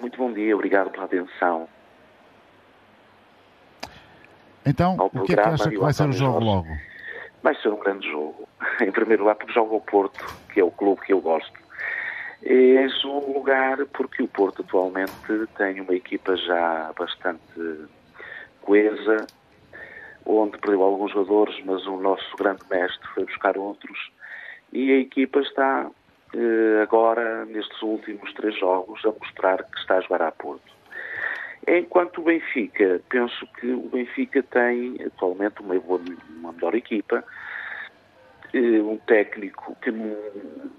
[0.03, 1.67] Muito bom dia, obrigado pela atenção.
[4.67, 6.69] Então, o que é que acha que vai ser o jogo logo?
[7.43, 8.47] Vai ser um grande jogo.
[8.87, 11.53] Em primeiro lugar, porque joga o Porto, que é o clube que eu gosto.
[12.45, 15.15] Em segundo lugar, porque o Porto atualmente
[15.57, 17.89] tem uma equipa já bastante
[18.61, 19.29] coesa,
[20.27, 23.99] onde perdeu alguns jogadores, mas o nosso grande mestre foi buscar outros
[24.73, 25.91] e a equipa está
[26.35, 30.73] eh, agora, nestes últimos três jogos, a mostrar que está a jogar a Porto.
[31.69, 37.23] Enquanto o Benfica, penso que o Benfica tem atualmente uma, uma melhor equipa,
[38.53, 39.93] eh, um técnico que,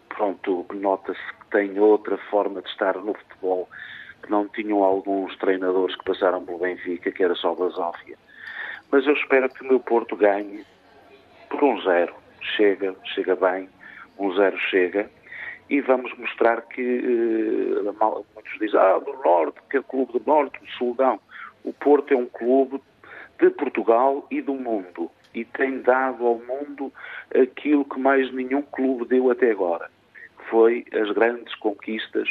[0.10, 3.70] pronto, nota-se tem outra forma de estar no futebol,
[4.24, 8.18] que não tinham alguns treinadores que passaram pelo Benfica, que era só Basófia.
[8.92, 10.66] Mas eu espero que o meu Porto ganhe
[11.50, 12.16] por um zero.
[12.42, 13.70] Chega, chega bem
[14.18, 15.10] um zero chega,
[15.70, 17.96] e vamos mostrar que uh,
[18.34, 21.20] muitos dizem, ah, do Norte, que é o clube do Norte, do Sul, não.
[21.64, 22.82] O Porto é um clube
[23.40, 26.92] de Portugal e do mundo e tem dado ao mundo
[27.34, 29.90] aquilo que mais nenhum clube deu até agora,
[30.54, 32.30] foi as grandes conquistas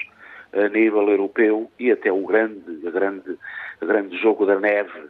[0.52, 3.36] a nível europeu e até o grande, a grande,
[3.80, 5.08] a grande jogo da neve.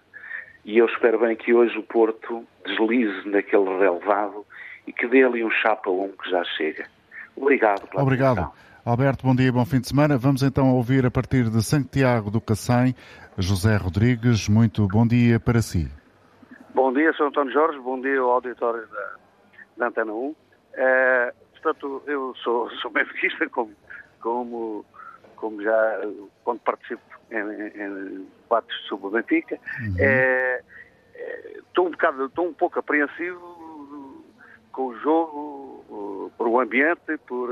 [0.64, 4.46] E eu espero bem que hoje o Porto deslize naquele relevado
[4.86, 6.86] e que dê ali um chapa um que já chega.
[7.36, 7.86] Obrigado.
[7.86, 8.38] Pela Obrigado.
[8.38, 8.52] Atenção.
[8.82, 10.16] Alberto, bom dia e bom fim de semana.
[10.16, 12.94] Vamos então ouvir a partir de Santiago do Cacém,
[13.36, 14.48] José Rodrigues.
[14.48, 15.86] Muito bom dia para si.
[16.74, 17.24] Bom dia, Sr.
[17.24, 17.78] António Jorge.
[17.78, 19.10] Bom dia ao auditório da,
[19.76, 20.34] da Antena 1.
[20.74, 23.72] É, portanto, eu sou, sou benfiquista, como,
[24.20, 24.84] como,
[25.36, 26.00] como já,
[26.44, 29.58] quando participo em, em debates sobre o Benfica.
[29.80, 29.96] Uhum.
[29.98, 30.62] É,
[31.14, 33.62] é, estou um bocado, estou um pouco apreensivo
[34.72, 37.50] com o jogo, por o ambiente, por,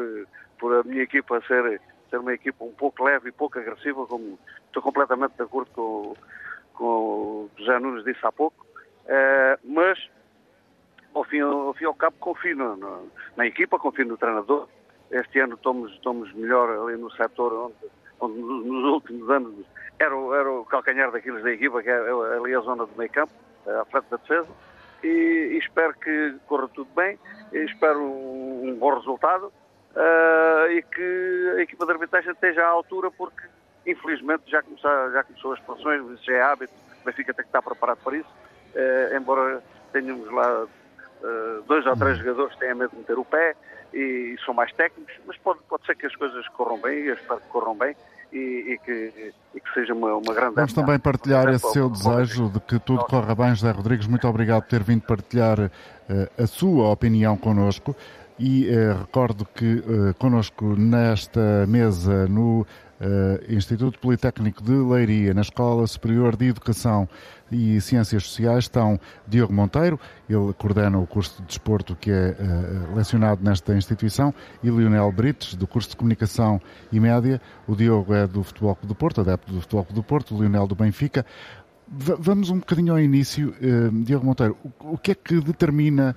[0.58, 4.38] por a minha equipa ser, ser uma equipa um pouco leve e pouco agressiva, como
[4.66, 6.14] estou completamente de acordo com,
[6.72, 8.66] com o José Nunes disse há pouco,
[9.06, 9.98] é, mas
[11.14, 12.76] ao fim, ao fim e ao cabo confio na,
[13.36, 14.68] na equipa, confio no treinador.
[15.10, 19.66] Este ano estamos, estamos melhor ali no setor onde, onde nos últimos anos
[19.98, 21.98] era, o, era o calcanhar daqueles da equipa, que é,
[22.36, 23.32] ali a zona do meio campo,
[23.66, 24.48] à frente da defesa.
[25.02, 25.08] E,
[25.52, 27.18] e espero que corra tudo bem,
[27.52, 33.42] espero um, bom resultado uh, e que a equipa de arbitragem esteja à altura, porque
[33.86, 37.48] infelizmente já, começar, já começou as expansões, isso já é hábito, o Benfica tem que
[37.48, 40.66] estar preparado para isso, uh, embora tenhamos lá
[41.22, 43.54] uh, dois ou três jogadores que têm medo de meter o pé
[43.92, 47.14] e, e, são mais técnicos, mas pode, pode ser que as coisas corram bem, eu
[47.14, 47.94] espero que corram bem
[48.32, 52.48] e, e, que, e que, seja uma, uma grande Vamos também partilhar esse seu desejo
[52.48, 54.06] de que tudo corra bem, José Rodrigues.
[54.06, 55.70] Muito obrigado por ter vindo partilhar uh,
[56.42, 57.94] a sua opinião connosco.
[58.38, 62.66] E uh, recordo que uh, connosco nesta mesa no
[63.00, 67.08] uh, Instituto Politécnico de Leiria, na Escola Superior de Educação
[67.50, 72.94] e Ciências Sociais, estão Diogo Monteiro, ele coordena o curso de desporto que é uh,
[72.94, 74.32] lecionado nesta instituição,
[74.62, 76.60] e Lionel Brites, do curso de Comunicação
[76.92, 77.40] e Média.
[77.66, 80.40] O Diogo é do Futebol Clube do Porto, adepto do Futebol Clube do Porto, o
[80.40, 81.24] Lionel do Benfica.
[81.88, 83.52] V vamos um bocadinho ao início.
[83.60, 86.14] Uh, Diogo Monteiro, o, o, que é que determina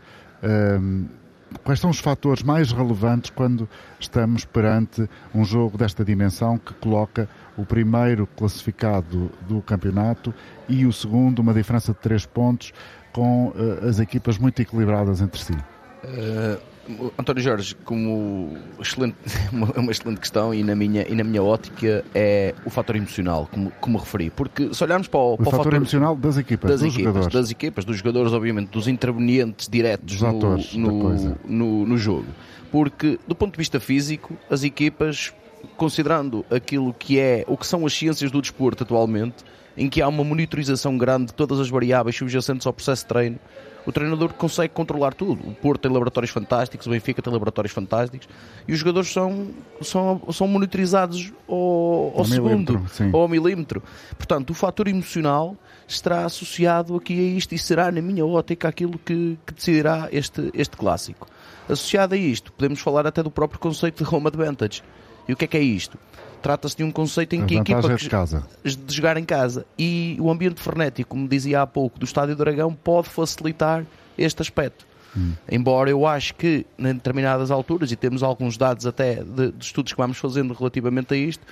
[1.63, 3.68] quais são os fatores mais relevantes quando
[4.00, 10.34] estamos perante um jogo desta dimensão que coloca o primeiro classificado do campeonato
[10.68, 12.72] e o segundo, uma diferença de três pontos,
[13.12, 15.54] com uh, as equipas muito equilibradas entre si?
[15.54, 16.72] Uh,
[17.17, 19.15] António Jorge, como excelente,
[19.52, 23.72] uma excelente questão e na minha, e na minha ótica é o fator emocional, como,
[23.80, 24.30] como referi.
[24.30, 27.13] Porque se olharmos para o, o, para fator, fator, emocional das equipas, das dos equipas,
[27.13, 27.34] jogadores.
[27.34, 32.28] das equipas, dos jogadores, obviamente, dos intervenientes diretos no, atores, no, no, no jogo.
[32.69, 35.34] Porque, do ponto de vista físico, as equipas,
[35.78, 39.43] considerando aquilo que é, o que são as ciências do desporto atualmente,
[39.78, 43.39] em que há uma monitorização grande de todas as variáveis subjacentes ao processo de treino,
[43.86, 45.48] o treinador consegue controlar tudo.
[45.48, 48.28] O Porto tem laboratórios fantásticos, o Benfica tem laboratórios fantásticos
[48.67, 49.50] e os jogadores são,
[49.82, 53.84] são, são monitorizados ao, ao segundo ou ao milímetro.
[54.17, 55.56] Portanto, o fator emocional
[55.88, 60.50] estará associado aqui a isto e será, na minha ótica, aquilo que, que decidirá este,
[60.54, 61.28] este clássico.
[61.67, 64.84] Associado a isto, podemos falar até do próprio conceito de home advantage.
[65.28, 65.98] E o que é que é isto?
[66.43, 68.45] Trata-se de um conceito em que a equipa de, casa.
[68.63, 72.43] de jogar em casa e o ambiente frenético, como dizia há pouco, do Estádio do
[72.43, 73.86] Dragão pode facilitar
[74.17, 74.86] este aspecto.
[75.15, 75.32] Hum.
[75.49, 79.93] Embora eu acho que, em determinadas alturas, e temos alguns dados até de, de, estudos
[79.93, 81.45] que vamos fazendo relativamente a isto,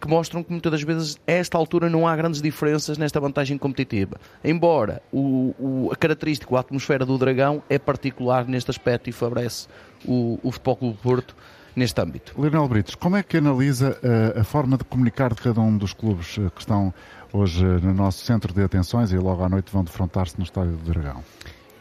[0.00, 3.58] que mostram que muitas das vezes, a esta altura, não há grandes diferenças nesta vantagem
[3.58, 4.20] competitiva.
[4.44, 9.66] Embora o, o, a característica, a atmosfera do Dragão é particular neste aspecto e favorece
[10.04, 11.34] o, o Futebol Clube Porto
[11.76, 12.32] neste âmbito.
[12.40, 15.76] Leonel Britos, como é que analisa a, eh, a forma de comunicar de cada um
[15.76, 16.92] dos clubes eh, que estão
[17.30, 20.72] hoje eh, no nosso centro de atenções e logo à noite vão defrontar-se no Estádio
[20.72, 21.22] do Dragão?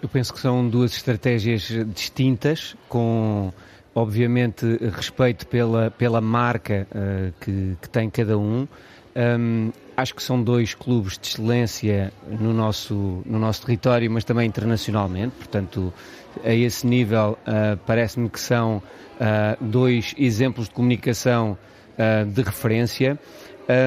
[0.01, 3.53] Eu penso que são duas estratégias distintas, com
[3.95, 8.67] obviamente respeito pela, pela marca uh, que, que, tem cada um.
[9.15, 9.71] um.
[9.95, 15.34] Acho que são dois clubes de excelência no nosso, no nosso território, mas também internacionalmente.
[15.38, 15.93] Portanto,
[16.43, 21.58] a esse nível, uh, parece-me que são uh, dois exemplos de comunicação
[21.98, 23.19] uh, de referência.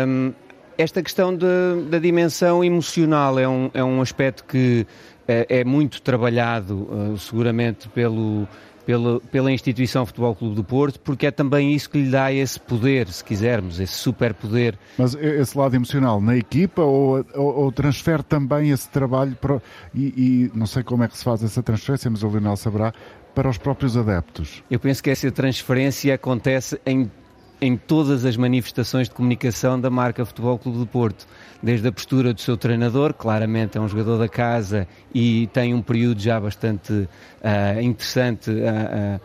[0.07, 0.33] Um,
[0.77, 1.47] esta questão de,
[1.91, 4.87] da dimensão emocional é um, é um aspecto que
[5.27, 8.49] é muito trabalhado, seguramente, pelo,
[8.89, 12.59] pela, pela instituição Futebol Clube do Porto, porque é também isso que lhe dá esse
[12.59, 14.79] poder, se quisermos, esse superpoder.
[14.97, 19.61] Mas esse lado emocional na equipa ou, ou, ou transfere também esse trabalho para,
[19.95, 22.95] e, e, não sei como é que se faz essa transferência, mas o Leonel saberá,
[23.35, 24.65] para os próprios adeptos?
[24.71, 27.11] Eu penso que essa transferência acontece em
[27.61, 31.27] em todas as manifestações de comunicação da marca Futebol Clube do Porto,
[31.63, 35.83] desde a postura do seu treinador, claramente é um jogador da casa e tem um
[35.83, 39.21] período já bastante uh, interessante uh, uh,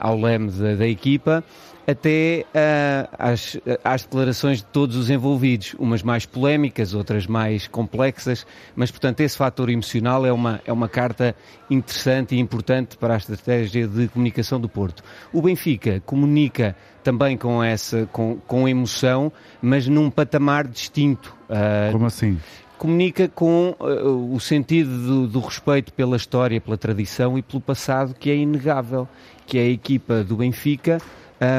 [0.00, 1.44] ao leme da, da equipa,
[1.88, 8.46] até uh, às, às, declarações de todos os envolvidos, umas mais polémicas, outras mais complexas,
[8.76, 11.34] mas portanto esse fator emocional é uma, é uma carta
[11.70, 15.02] interessante e importante para a estratégia de comunicação do Porto.
[15.32, 21.34] O Benfica comunica também com essa, com, com emoção, mas num patamar distinto.
[21.48, 22.38] Uh, Como assim?
[22.76, 28.14] Comunica com uh, o sentido do, do respeito pela história, pela tradição e pelo passado
[28.14, 29.08] que é inegável,
[29.48, 31.00] que é a equipa do Benfica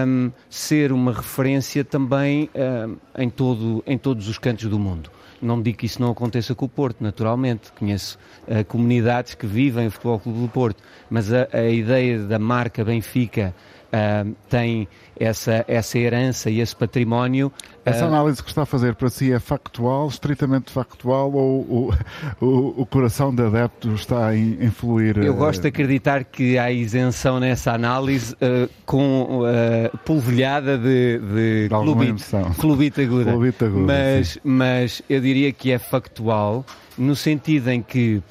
[0.08, 5.10] um, ser uma referência também um, em, todo, em todos os cantos do mundo.
[5.42, 7.72] Não digo que isso não aconteça com o Porto, naturalmente.
[7.72, 12.38] Conheço uh, comunidades que vivem o Futebol Clube do Porto, mas a, a ideia da
[12.38, 13.56] marca Benfica
[13.94, 14.88] uh, tem
[15.20, 17.52] essa, essa herança e esse património.
[17.84, 21.94] Essa análise que está a fazer para si é factual, estritamente factual, ou o,
[22.40, 25.18] o, o coração de adepto está a influir?
[25.18, 31.70] Eu gosto de acreditar que há isenção nessa análise uh, com uh, polvilhada de, de
[31.70, 32.26] clubite,
[32.60, 33.32] clubite aguda.
[33.32, 36.64] Clubite aguda mas, mas eu diria que é factual
[36.98, 38.22] no sentido em que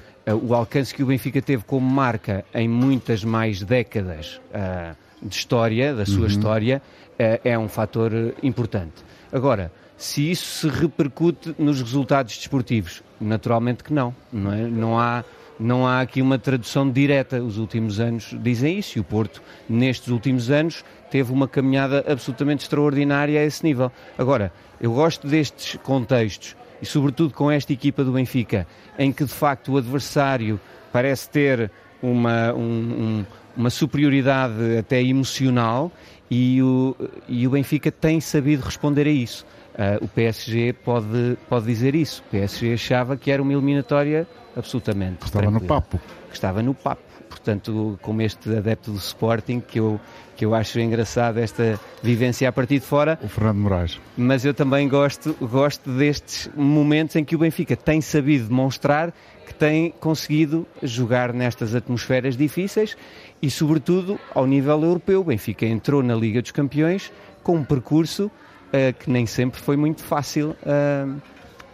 [0.43, 5.95] o alcance que o Benfica teve como marca em muitas mais décadas uh, de história,
[5.95, 6.27] da sua uhum.
[6.27, 6.83] história,
[7.19, 8.13] é, é um fator
[8.43, 9.05] importante.
[9.33, 14.15] Agora, se isso se repercute nos resultados desportivos, naturalmente que não.
[14.33, 14.63] Não, é?
[14.63, 15.25] não, há,
[15.59, 17.43] não há aqui uma tradução direta.
[17.43, 22.63] Os últimos anos dizem isso e o Porto, nestes últimos anos, teve uma caminhada absolutamente
[22.63, 23.91] extraordinária a esse nível.
[24.17, 28.67] Agora, eu gosto destes contextos e, sobretudo, com esta equipa do Benfica,
[28.97, 30.61] em que de facto o adversário
[30.93, 33.27] parece ter uma, um, um
[33.59, 35.91] uma superioridade até emocional
[36.31, 36.97] e o,
[37.29, 39.45] e o Benfica tem sabido responder a isso.
[39.75, 42.23] Uh, o PSG pode, pode dizer isso.
[42.27, 45.25] O PSG achava que era uma eliminatória absolutamente.
[45.25, 46.01] Estava tranquila, no papo.
[46.29, 47.03] Que estava no papo.
[47.29, 50.01] Portanto, como este adepto do Sporting, que eu,
[50.37, 53.19] que eu acho engraçado esta vivência a partir de fora.
[53.23, 54.01] O Fernando Moraes.
[54.17, 59.38] Mas eu também gosto, gosto destes momentos em que o Benfica tem sabido demonstrar que
[59.59, 62.97] tem conseguido jogar nestas atmosferas difíceis
[63.43, 65.21] e, sobretudo, ao nível europeu.
[65.21, 69.77] O Benfica entrou na Liga dos Campeões com um percurso uh, que nem sempre foi
[69.77, 70.57] muito fácil.
[70.63, 71.19] Uh,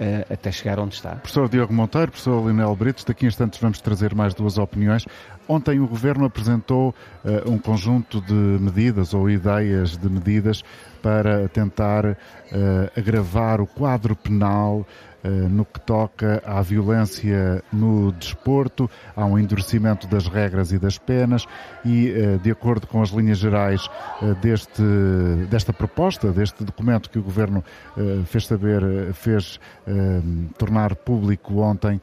[0.01, 1.17] uh, até chegar onde está.
[1.17, 5.05] Professor Diogo Monteiro, professor Lionel Britos, daqui a instantes vamos trazer mais duas opiniões.
[5.47, 10.63] Ontem o Governo apresentou uh, um conjunto de medidas ou ideias de medidas
[11.03, 12.17] para tentar uh,
[12.97, 14.87] agravar o quadro penal
[15.25, 21.47] no que toca à violência no desporto, há um endurecimento das regras e das penas
[21.85, 23.89] e, eh, de acordo com as linhas gerais
[24.23, 24.83] eh, deste,
[25.49, 27.65] desta proposta, deste documento que o Governo
[28.27, 28.83] fez saber,
[29.15, 29.59] fez
[30.59, 32.01] tornar público ontem,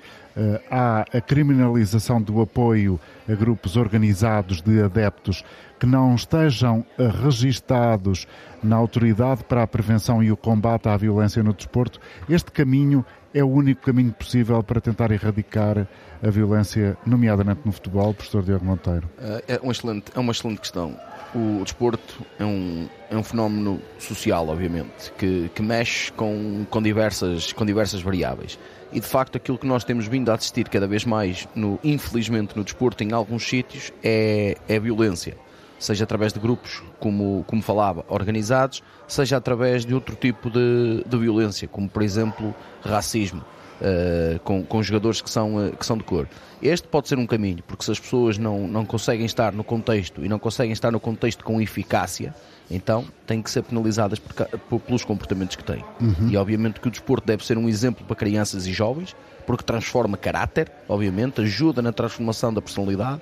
[0.69, 5.43] há a criminalização do apoio a grupos organizados de adeptos
[5.79, 6.85] que não estejam
[7.23, 8.27] registados
[8.63, 13.03] na Autoridade para a Prevenção e o Combate à Violência no Desporto, este caminho
[13.33, 15.87] é o único caminho possível para tentar erradicar
[16.21, 19.09] a violência, nomeadamente no futebol, professor Diogo Monteiro?
[19.47, 20.97] É uma excelente, é uma excelente questão.
[21.33, 27.53] O desporto é um, é um fenómeno social, obviamente, que, que mexe com, com, diversas,
[27.53, 28.59] com diversas variáveis.
[28.91, 32.55] E de facto, aquilo que nós temos vindo a assistir cada vez mais, no, infelizmente,
[32.57, 35.37] no desporto, em alguns sítios, é, é a violência
[35.81, 41.17] seja através de grupos, como, como falava, organizados, seja através de outro tipo de, de
[41.17, 42.53] violência, como por exemplo
[42.83, 43.41] racismo,
[43.81, 46.27] uh, com, com jogadores que são, uh, que são de cor.
[46.61, 50.23] Este pode ser um caminho, porque se as pessoas não, não conseguem estar no contexto
[50.23, 52.35] e não conseguem estar no contexto com eficácia,
[52.69, 55.83] então têm que ser penalizadas por, por, pelos comportamentos que têm.
[55.99, 56.29] Uhum.
[56.29, 59.15] E obviamente que o desporto deve ser um exemplo para crianças e jovens,
[59.47, 63.21] porque transforma caráter, obviamente, ajuda na transformação da personalidade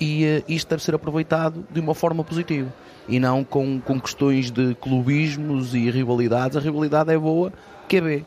[0.00, 2.72] e isto deve ser aproveitado de uma forma positiva
[3.08, 6.56] e não com, com questões de clubismos e rivalidades.
[6.56, 7.52] A rivalidade é boa,
[7.88, 8.24] que é B.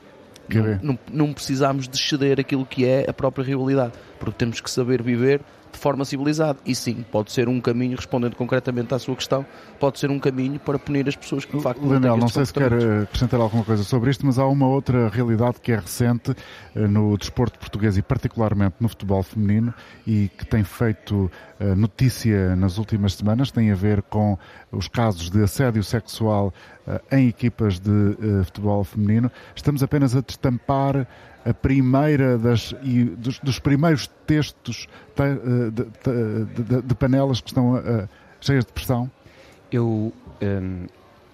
[0.49, 4.69] Não, não, não precisamos de ceder aquilo que é a própria rivalidade, porque temos que
[4.69, 5.39] saber viver
[5.71, 6.59] de forma civilizada.
[6.65, 9.45] E sim, pode ser um caminho, respondendo concretamente à sua questão,
[9.79, 12.45] pode ser um caminho para punir as pessoas que de facto Leonel, não, não sei
[12.45, 16.35] se quer acrescentar alguma coisa sobre isto, mas há uma outra realidade que é recente
[16.75, 19.73] eh, no desporto português e particularmente no futebol feminino
[20.05, 24.37] e que tem feito eh, notícia nas últimas semanas, tem a ver com
[24.71, 26.53] os casos de assédio sexual
[26.87, 29.31] eh, em equipas de futebol feminino.
[29.55, 31.07] Estamos apenas a destampar
[31.45, 37.75] a primeira das, e dos, dos primeiros textos de, de, de, de, panelas que estão
[37.75, 38.07] uh,
[38.39, 39.09] cheias de pressão?
[39.71, 40.85] Eu um,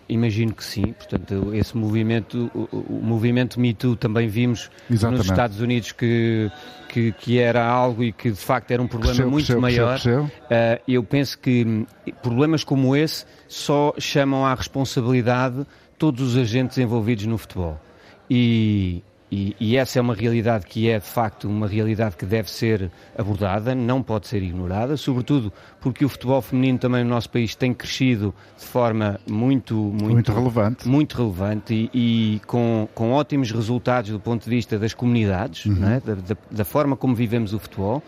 [0.09, 0.93] imagino que sim.
[0.93, 5.19] Portanto, esse movimento, o, o movimento Me Too também vimos Exatamente.
[5.19, 6.51] nos Estados Unidos que,
[6.89, 9.99] que, que, era algo e que de facto era um problema cresceu, muito cresceu, maior.
[9.99, 11.85] Cresceu, uh, eu penso que
[12.21, 15.65] problemas como esse só chamam à responsabilidade
[15.97, 17.79] todos os agentes envolvidos no futebol.
[18.29, 22.49] E, e, e, essa é uma realidade que é de facto uma realidade que deve
[22.49, 25.51] ser abordada, não pode ser ignorada, sobretudo
[25.81, 30.31] porque o futebol feminino também no nosso país tem crescido de forma muito muito, muito
[30.31, 35.65] relevante, muito relevante e, e, com, com ótimos resultados do ponto de vista das comunidades,
[35.65, 35.89] uhum.
[35.89, 35.99] é?
[35.99, 38.01] da, da, da, forma como vivemos o futebol.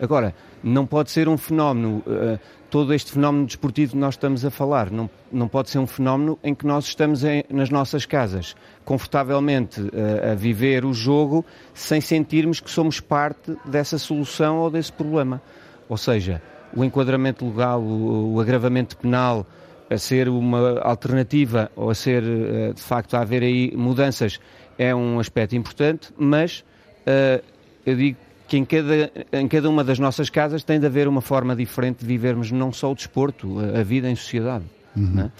[0.00, 2.38] Agora, não pode ser um fenómeno, uh,
[2.74, 6.36] todo este fenómeno desportivo que nós estamos a falar, não, não pode ser um fenómeno
[6.42, 12.00] em que nós estamos em, nas nossas casas, confortavelmente uh, a viver o jogo, sem
[12.00, 15.40] sentirmos que somos parte dessa solução ou desse problema.
[15.88, 16.42] Ou seja,
[16.74, 19.46] o enquadramento legal, o, o agravamento penal,
[19.88, 24.40] a ser uma alternativa ou a ser, uh, de facto, a haver aí mudanças,
[24.76, 26.64] é um aspecto importante, mas
[27.86, 31.20] eu digo que em cada, em cada uma das nossas casas tem de haver uma
[31.20, 34.64] forma diferente de vivermos não só o desporto, a, a vida em sociedade.
[34.96, 35.24] Uhum.
[35.24, 35.30] É?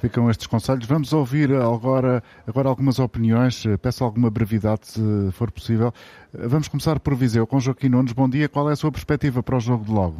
[0.00, 0.86] Ficam estes conselhos.
[0.86, 3.64] Vamos ouvir agora, agora algumas opiniões.
[3.80, 5.92] Peço alguma brevidade, se for possível.
[6.32, 8.12] Vamos começar por Viseu, com Joaquim Nunes.
[8.12, 8.48] Bom dia.
[8.48, 10.16] Qual é a sua perspectiva para o jogo de logo?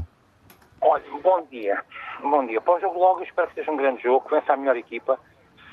[0.80, 1.82] Olha, bom dia.
[2.22, 2.61] Bom dia.
[2.61, 4.76] Para o jogo de logo, espero que seja um grande jogo, que vença a melhor
[4.76, 5.18] equipa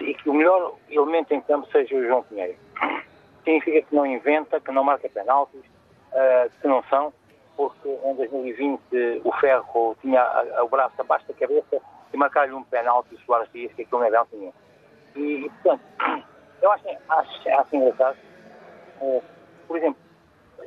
[0.02, 2.56] e que o melhor elemento em campo seja o João Pinheiro.
[3.44, 5.62] Significa que não inventa, que não marca penaltis,
[6.60, 7.14] que não são,
[7.56, 10.24] porque em 2020 o Ferro tinha
[10.62, 11.82] o braço abaixo da cabeça
[12.14, 14.54] e marcar-lhe um penalti o Soares disse que aquilo não é penalti.
[15.16, 15.82] E, portanto,
[16.62, 18.18] eu acho, acho, acho engraçado,
[19.02, 19.24] uh,
[19.68, 20.00] por exemplo,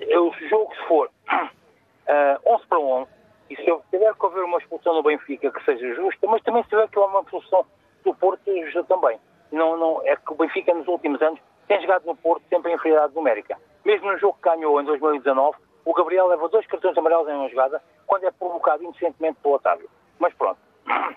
[0.01, 3.11] eu, se o jogo se for uh, 11 para 11,
[3.51, 6.63] e se eu tiver que haver uma expulsão no Benfica que seja justa, mas também
[6.63, 7.67] se tiver que haver uma expulsão
[8.05, 9.19] do Porto justa também.
[9.53, 12.75] Não, não, é que o Benfica nos últimos anos tem jogado no Porto sempre em
[12.75, 13.59] inferioridade numérica.
[13.85, 17.49] Mesmo no jogo que ganhou em 2019, o Gabriel leva dois cartões amarelos em uma
[17.49, 19.89] jogada quando é provocado inocentemente pelo Otávio.
[20.19, 20.59] Mas pronto,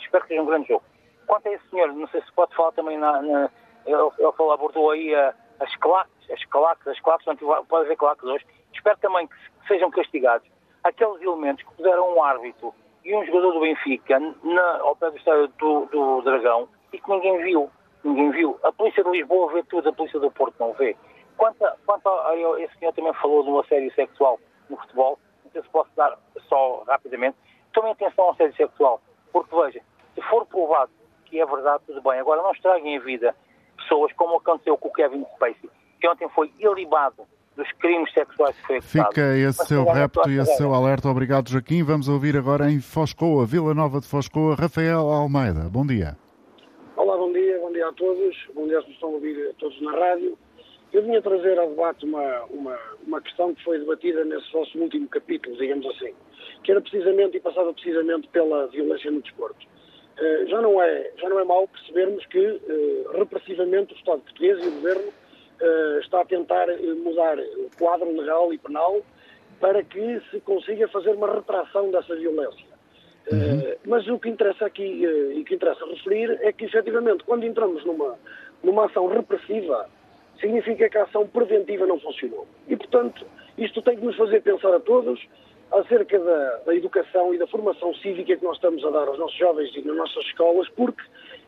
[0.00, 0.84] espero que seja um grande jogo.
[1.26, 3.20] Quanto a esse senhor, não sei se pode falar também na.
[3.22, 3.50] na
[3.84, 8.24] ele, ele abordou aí a, as claques, as claques, as claques, não pode haver claques
[8.24, 8.46] hoje.
[8.72, 9.34] Espero também que
[9.66, 10.48] sejam castigados
[10.86, 12.72] aqueles elementos que puseram um árbitro
[13.04, 17.10] e um jogador do Benfica na, ao pé do estádio do, do Dragão e que
[17.10, 17.70] ninguém viu.
[18.04, 18.58] Ninguém viu.
[18.62, 20.96] A polícia de Lisboa vê tudo, a polícia do Porto não vê.
[21.36, 24.38] Quanto, a, quanto a, a, esse senhor também falou de um assédio sexual
[24.70, 26.18] no futebol, não sei se posso dar
[26.48, 27.36] só rapidamente,
[27.72, 29.00] tomem atenção ao assédio sexual,
[29.32, 29.80] porque veja,
[30.14, 30.90] se for provado
[31.26, 32.18] que é verdade, tudo bem.
[32.18, 33.34] Agora não estraguem a vida
[33.76, 35.70] pessoas como aconteceu com o Kevin Spacey,
[36.00, 37.26] que ontem foi ilibado
[37.56, 39.08] dos crimes sexuais que foi acusado.
[39.08, 41.08] Fica esse Mas, seu repto e esse seu alerta.
[41.08, 41.82] Obrigado, Joaquim.
[41.82, 45.68] Vamos ouvir agora em Foscoa, Vila Nova de Foscoa, Rafael Almeida.
[45.70, 46.16] Bom dia.
[46.96, 47.58] Olá, bom dia.
[47.60, 48.36] Bom dia a todos.
[48.54, 50.38] Bom dia aos que estão a ouvir todos na rádio.
[50.96, 55.06] Eu vinha trazer ao debate uma, uma, uma questão que foi debatida nesse nosso último
[55.08, 56.14] capítulo, digamos assim,
[56.64, 59.66] que era precisamente e passava precisamente pela violência no desporto.
[60.18, 64.58] Uh, já, não é, já não é mau percebermos que, uh, repressivamente, o Estado português
[64.64, 66.66] e o Governo uh, está a tentar
[67.04, 69.02] mudar o quadro legal e penal
[69.60, 72.74] para que se consiga fazer uma retração dessa violência.
[73.30, 73.74] Uhum.
[73.84, 77.84] mas o que interessa aqui e o que interessa referir é que, efetivamente, quando entramos
[77.84, 78.16] numa,
[78.62, 79.90] numa ação repressiva
[80.40, 82.46] significa que a ação preventiva não funcionou.
[82.68, 83.26] E, portanto,
[83.58, 85.20] isto tem que nos fazer pensar a todos
[85.72, 89.36] acerca da, da, educação e da formação cívica que nós estamos a dar aos nossos
[89.36, 91.02] jovens e nas nossas escolas, porque,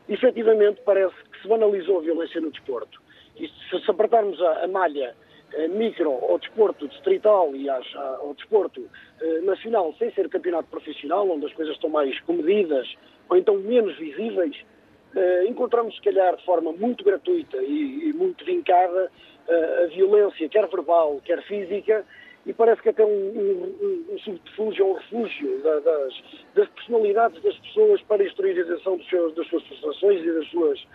[0.07, 3.01] efetivamente, parece que se banalizou a violência no desporto.
[3.37, 5.15] E se, se apertarmos a, a malha
[5.53, 8.87] eh, micro ao desporto distrital e ao desporto
[9.21, 12.87] eh, nacional sem ser campeonato profissional, onde as coisas estão mais comedidas
[13.29, 14.55] ou então menos visíveis,
[15.15, 19.11] uh, encontramos, se calhar, de forma muito gratuita e, e muito vincada
[19.47, 22.05] uh, a violência, quer verbal, quer física,
[22.45, 26.13] e parece que até um, um, um subterfúgio um refúgio da, das,
[26.55, 28.97] das, personalidades das pessoas para a exteriorização
[29.35, 30.87] das suas frustrações e das suas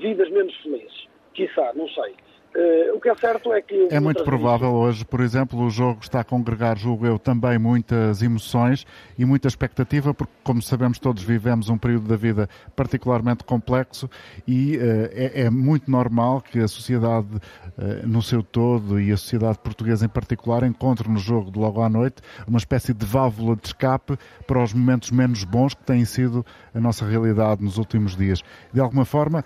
[0.00, 1.08] vidas menos felizes.
[1.34, 2.14] Quiçá, não sei.
[2.54, 3.88] Uh, o que é certo é que.
[3.90, 4.86] É muito provável vezes...
[4.86, 8.86] hoje, por exemplo, o jogo está a congregar, julgo eu, também muitas emoções
[9.18, 14.08] e muita expectativa, porque, como sabemos, todos vivemos um período da vida particularmente complexo
[14.46, 14.80] e uh,
[15.12, 20.04] é, é, muito normal que a sociedade uh, no seu todo e a sociedade portuguesa
[20.04, 24.18] em particular encontre no jogo de logo à noite uma espécie de válvula de escape
[24.46, 26.44] para os momentos menos bons que têm sido
[26.74, 28.42] a nossa realidade nos últimos dias.
[28.72, 29.44] De alguma forma,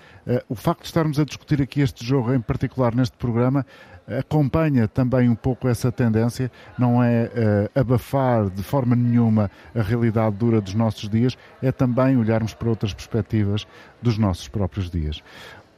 [0.49, 3.65] o facto de estarmos a discutir aqui este jogo em particular neste programa
[4.07, 10.37] acompanha também um pouco essa tendência, não é uh, abafar de forma nenhuma a realidade
[10.37, 13.67] dura dos nossos dias, é também olharmos para outras perspectivas
[14.01, 15.23] dos nossos próprios dias.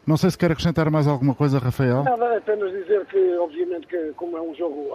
[0.06, 2.02] Não sei se quer acrescentar mais alguma coisa, Rafael.
[2.02, 4.88] Nada, apenas dizer que, obviamente, que como é um jogo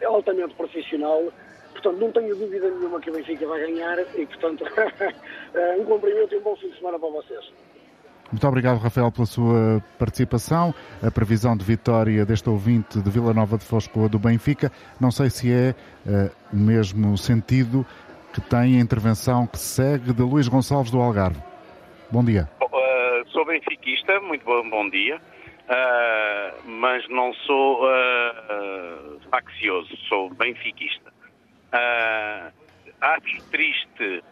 [0.00, 1.22] é altamente profissional,
[1.72, 4.64] portanto, não tenho dúvida nenhuma que o Benfica vai ganhar e, portanto,
[5.80, 7.50] um cumprimento e um bom fim de semana para vocês.
[8.30, 10.74] Muito obrigado, Rafael, pela sua participação.
[11.02, 14.70] A previsão de vitória deste ouvinte de Vila Nova de Foscoa do Benfica,
[15.00, 15.74] não sei se é
[16.04, 17.86] uh, o mesmo sentido
[18.34, 21.40] que tem a intervenção que segue de Luís Gonçalves do Algarve.
[22.10, 22.48] Bom dia.
[22.60, 27.86] Uh, sou benfiquista, muito bom, bom dia, uh, mas não sou
[29.30, 31.12] faccioso, sou benfiquista.
[33.00, 34.22] Acho triste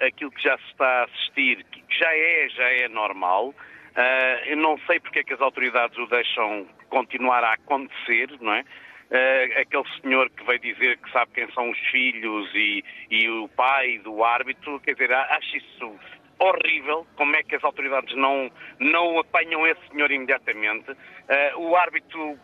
[0.00, 3.48] aquilo que já se está a assistir, que já é, já é normal.
[3.48, 8.52] Uh, eu não sei porque é que as autoridades o deixam continuar a acontecer, não
[8.52, 8.60] é?
[9.08, 13.48] Uh, aquele senhor que veio dizer que sabe quem são os filhos e, e o
[13.48, 15.98] pai do árbitro, quer dizer, acho isso
[16.38, 20.90] horrível, como é que as autoridades não, não apanham esse senhor imediatamente.
[20.90, 22.38] Uh, o árbitro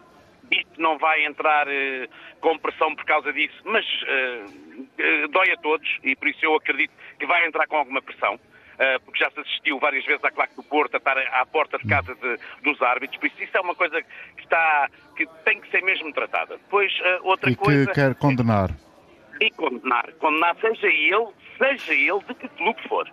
[0.50, 2.08] que não vai entrar uh,
[2.40, 6.92] com pressão por causa disso, mas uh, dói a todos e por isso eu acredito
[7.18, 8.38] que vai entrar com alguma pressão.
[9.04, 11.86] porque já se assistiu várias vezes à claque do Porto a estar à porta de
[11.86, 15.70] casa de, dos árbitros, por isso isso é uma coisa que está que tem que
[15.70, 16.56] ser mesmo tratada.
[16.56, 17.84] Depois outra e coisa.
[17.84, 18.70] E que quer condenar.
[19.40, 20.12] E condenar.
[20.18, 21.28] Condenar seja ele,
[21.58, 23.08] seja ele de que clube for.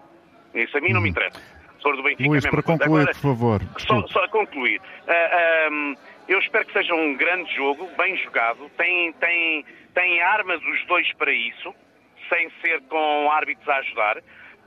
[0.53, 1.39] Isso a mim não me interessa.
[1.81, 3.61] Sou do Benfica Luís, para concluir, Agora, por favor.
[3.77, 4.81] Só, só a concluir.
[5.07, 5.95] Uh, um,
[6.29, 8.69] eu espero que seja um grande jogo, bem jogado.
[8.77, 9.65] Tem, tem,
[9.95, 11.73] tem armas os dois para isso,
[12.29, 14.17] sem ser com árbitros a ajudar.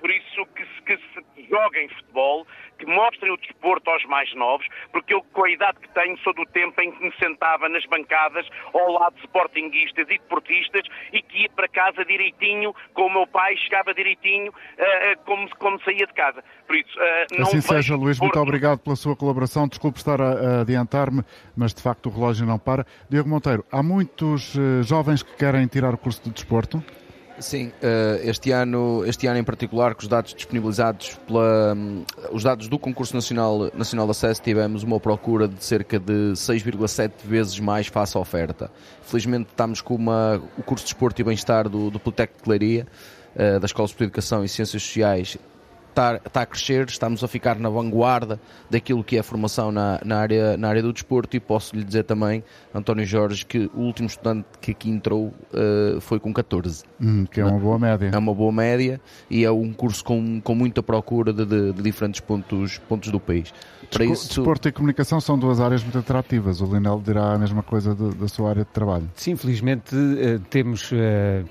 [0.03, 2.44] Por isso que se, que se joguem futebol,
[2.76, 6.34] que mostrem o desporto aos mais novos, porque eu, com a idade que tenho, sou
[6.34, 8.44] do tempo em que me sentava nas bancadas
[8.74, 10.82] ao lado de sportinguistas e deportistas
[11.12, 15.80] e que ia para casa direitinho, com o meu pai, chegava direitinho, uh, como, como
[15.84, 16.42] saía de casa.
[16.66, 19.68] Por isso, uh, não Assim seja, Luís, muito obrigado pela sua colaboração.
[19.68, 21.22] Desculpe estar a, a adiantar-me,
[21.57, 22.84] mas de facto o relógio não para.
[23.09, 26.82] Diego Monteiro, há muitos uh, jovens que querem tirar o curso de desporto?
[27.39, 32.43] Sim, eh, este ano, este ano em particular, com os dados disponibilizados pela, hum, os
[32.43, 37.59] dados do concurso nacional, nacional de acesso, tivemos uma procura de cerca de 6,7 vezes
[37.59, 38.70] mais face à oferta.
[39.03, 42.87] Felizmente estamos com uma, o curso de Desporto e Bem-Estar do, do Politécnico de Leiria,
[43.35, 45.39] eh, da Escola de Educação e Ciências Sociais,
[45.93, 50.01] está, está a crescer, estamos a ficar na vanguarda daquilo que é a formação na,
[50.05, 52.43] na, área, na área do desporto e posso lhe dizer também,
[52.74, 56.84] António Jorge, que o último estudante que aqui entrou uh, foi com 14.
[57.01, 58.11] Hum, que é uma boa média.
[58.12, 61.82] É uma boa média e é um curso com, com muita procura de, de, de
[61.82, 63.53] diferentes pontos, pontos do país.
[63.90, 64.28] Para isso...
[64.28, 66.61] Desporto e comunicação são duas áreas muito atrativas.
[66.61, 69.11] O Linel dirá a mesma coisa de, da sua área de trabalho.
[69.14, 70.97] Sim, felizmente uh, temos, uh,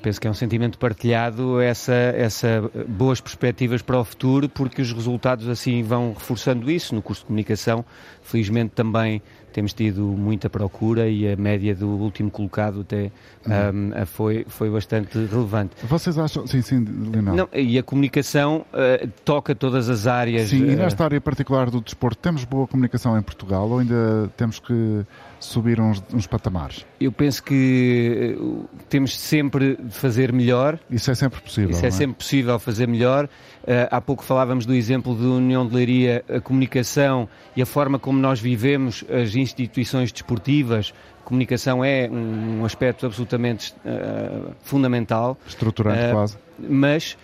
[0.01, 4.81] penso que é um sentimento partilhado, essa, essa boas perspectivas para o futuro futuro, porque
[4.81, 6.95] os resultados assim vão reforçando isso.
[6.95, 7.83] No curso de comunicação,
[8.21, 9.21] felizmente também
[9.51, 13.11] temos tido muita procura e a média do último colocado até
[13.45, 13.91] uhum.
[14.01, 15.75] um, foi, foi bastante relevante.
[15.83, 17.35] Vocês acham, sim, sim, Leonardo.
[17.35, 20.49] Não, e a comunicação uh, toca todas as áreas.
[20.49, 20.71] Sim, uh...
[20.71, 25.05] e nesta área particular do desporto, temos boa comunicação em Portugal ou ainda temos que
[25.45, 26.85] subir uns, uns patamares?
[26.99, 30.79] Eu penso que uh, temos sempre de fazer melhor.
[30.89, 31.71] Isso é sempre possível.
[31.71, 33.25] Isso é, é, sempre possível fazer melhor.
[33.25, 37.99] Uh, há pouco falávamos do exemplo da União de Leiria, a comunicação e a forma
[37.99, 40.93] como nós vivemos as instituições desportivas.
[41.21, 45.37] A comunicação é um, um aspecto absolutamente uh, fundamental.
[45.47, 46.37] Estruturante, quase.
[46.59, 47.17] Mas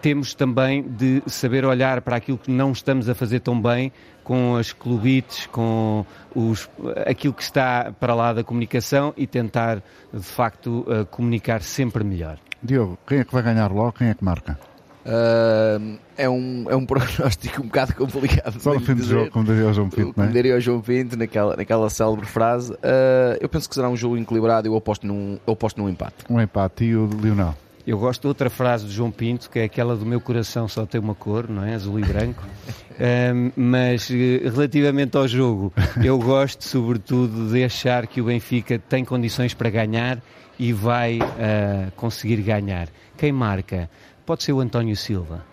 [0.00, 3.92] temos também de saber olhar para aquilo que não estamos a fazer tão bem
[4.22, 6.04] com as clubites, com
[6.34, 6.68] os,
[7.06, 12.38] aquilo que está para lá da comunicação e tentar, de facto, comunicar sempre melhor.
[12.62, 13.92] Diogo, quem é que vai ganhar logo?
[13.92, 14.58] Quem é que marca?
[15.04, 18.58] Uh, é, um, é um prognóstico um bocado complicado.
[18.58, 20.30] Só no fim do jogo, como diria o João Pinto, Como é?
[20.32, 22.72] diria o João Pinto, naquela, naquela célebre frase.
[22.72, 25.90] Uh, eu penso que será um jogo equilibrado e eu aposto num, eu aposto num
[25.90, 26.16] empate.
[26.30, 26.84] Um empate.
[26.84, 27.54] E o Lionel?
[27.86, 30.86] Eu gosto de outra frase do João Pinto, que é aquela do meu coração só
[30.86, 31.74] tem uma cor, não é?
[31.74, 32.42] Azul e branco.
[33.34, 35.72] um, mas eh, relativamente ao jogo,
[36.02, 40.22] eu gosto sobretudo de achar que o Benfica tem condições para ganhar
[40.58, 42.88] e vai uh, conseguir ganhar.
[43.18, 43.90] Quem marca?
[44.24, 45.44] Pode ser o António Silva.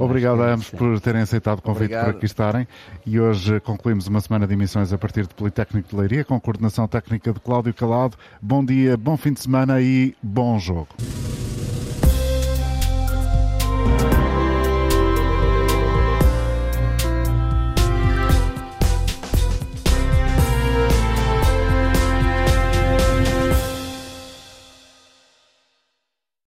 [0.00, 2.04] Obrigado a ambos por terem aceitado o convite Obrigado.
[2.04, 2.66] por aqui estarem.
[3.04, 6.88] E hoje concluímos uma semana de emissões a partir de Politécnico de Leiria, com coordenação
[6.88, 8.16] técnica de Cláudio Calado.
[8.40, 10.88] Bom dia, bom fim de semana e bom jogo.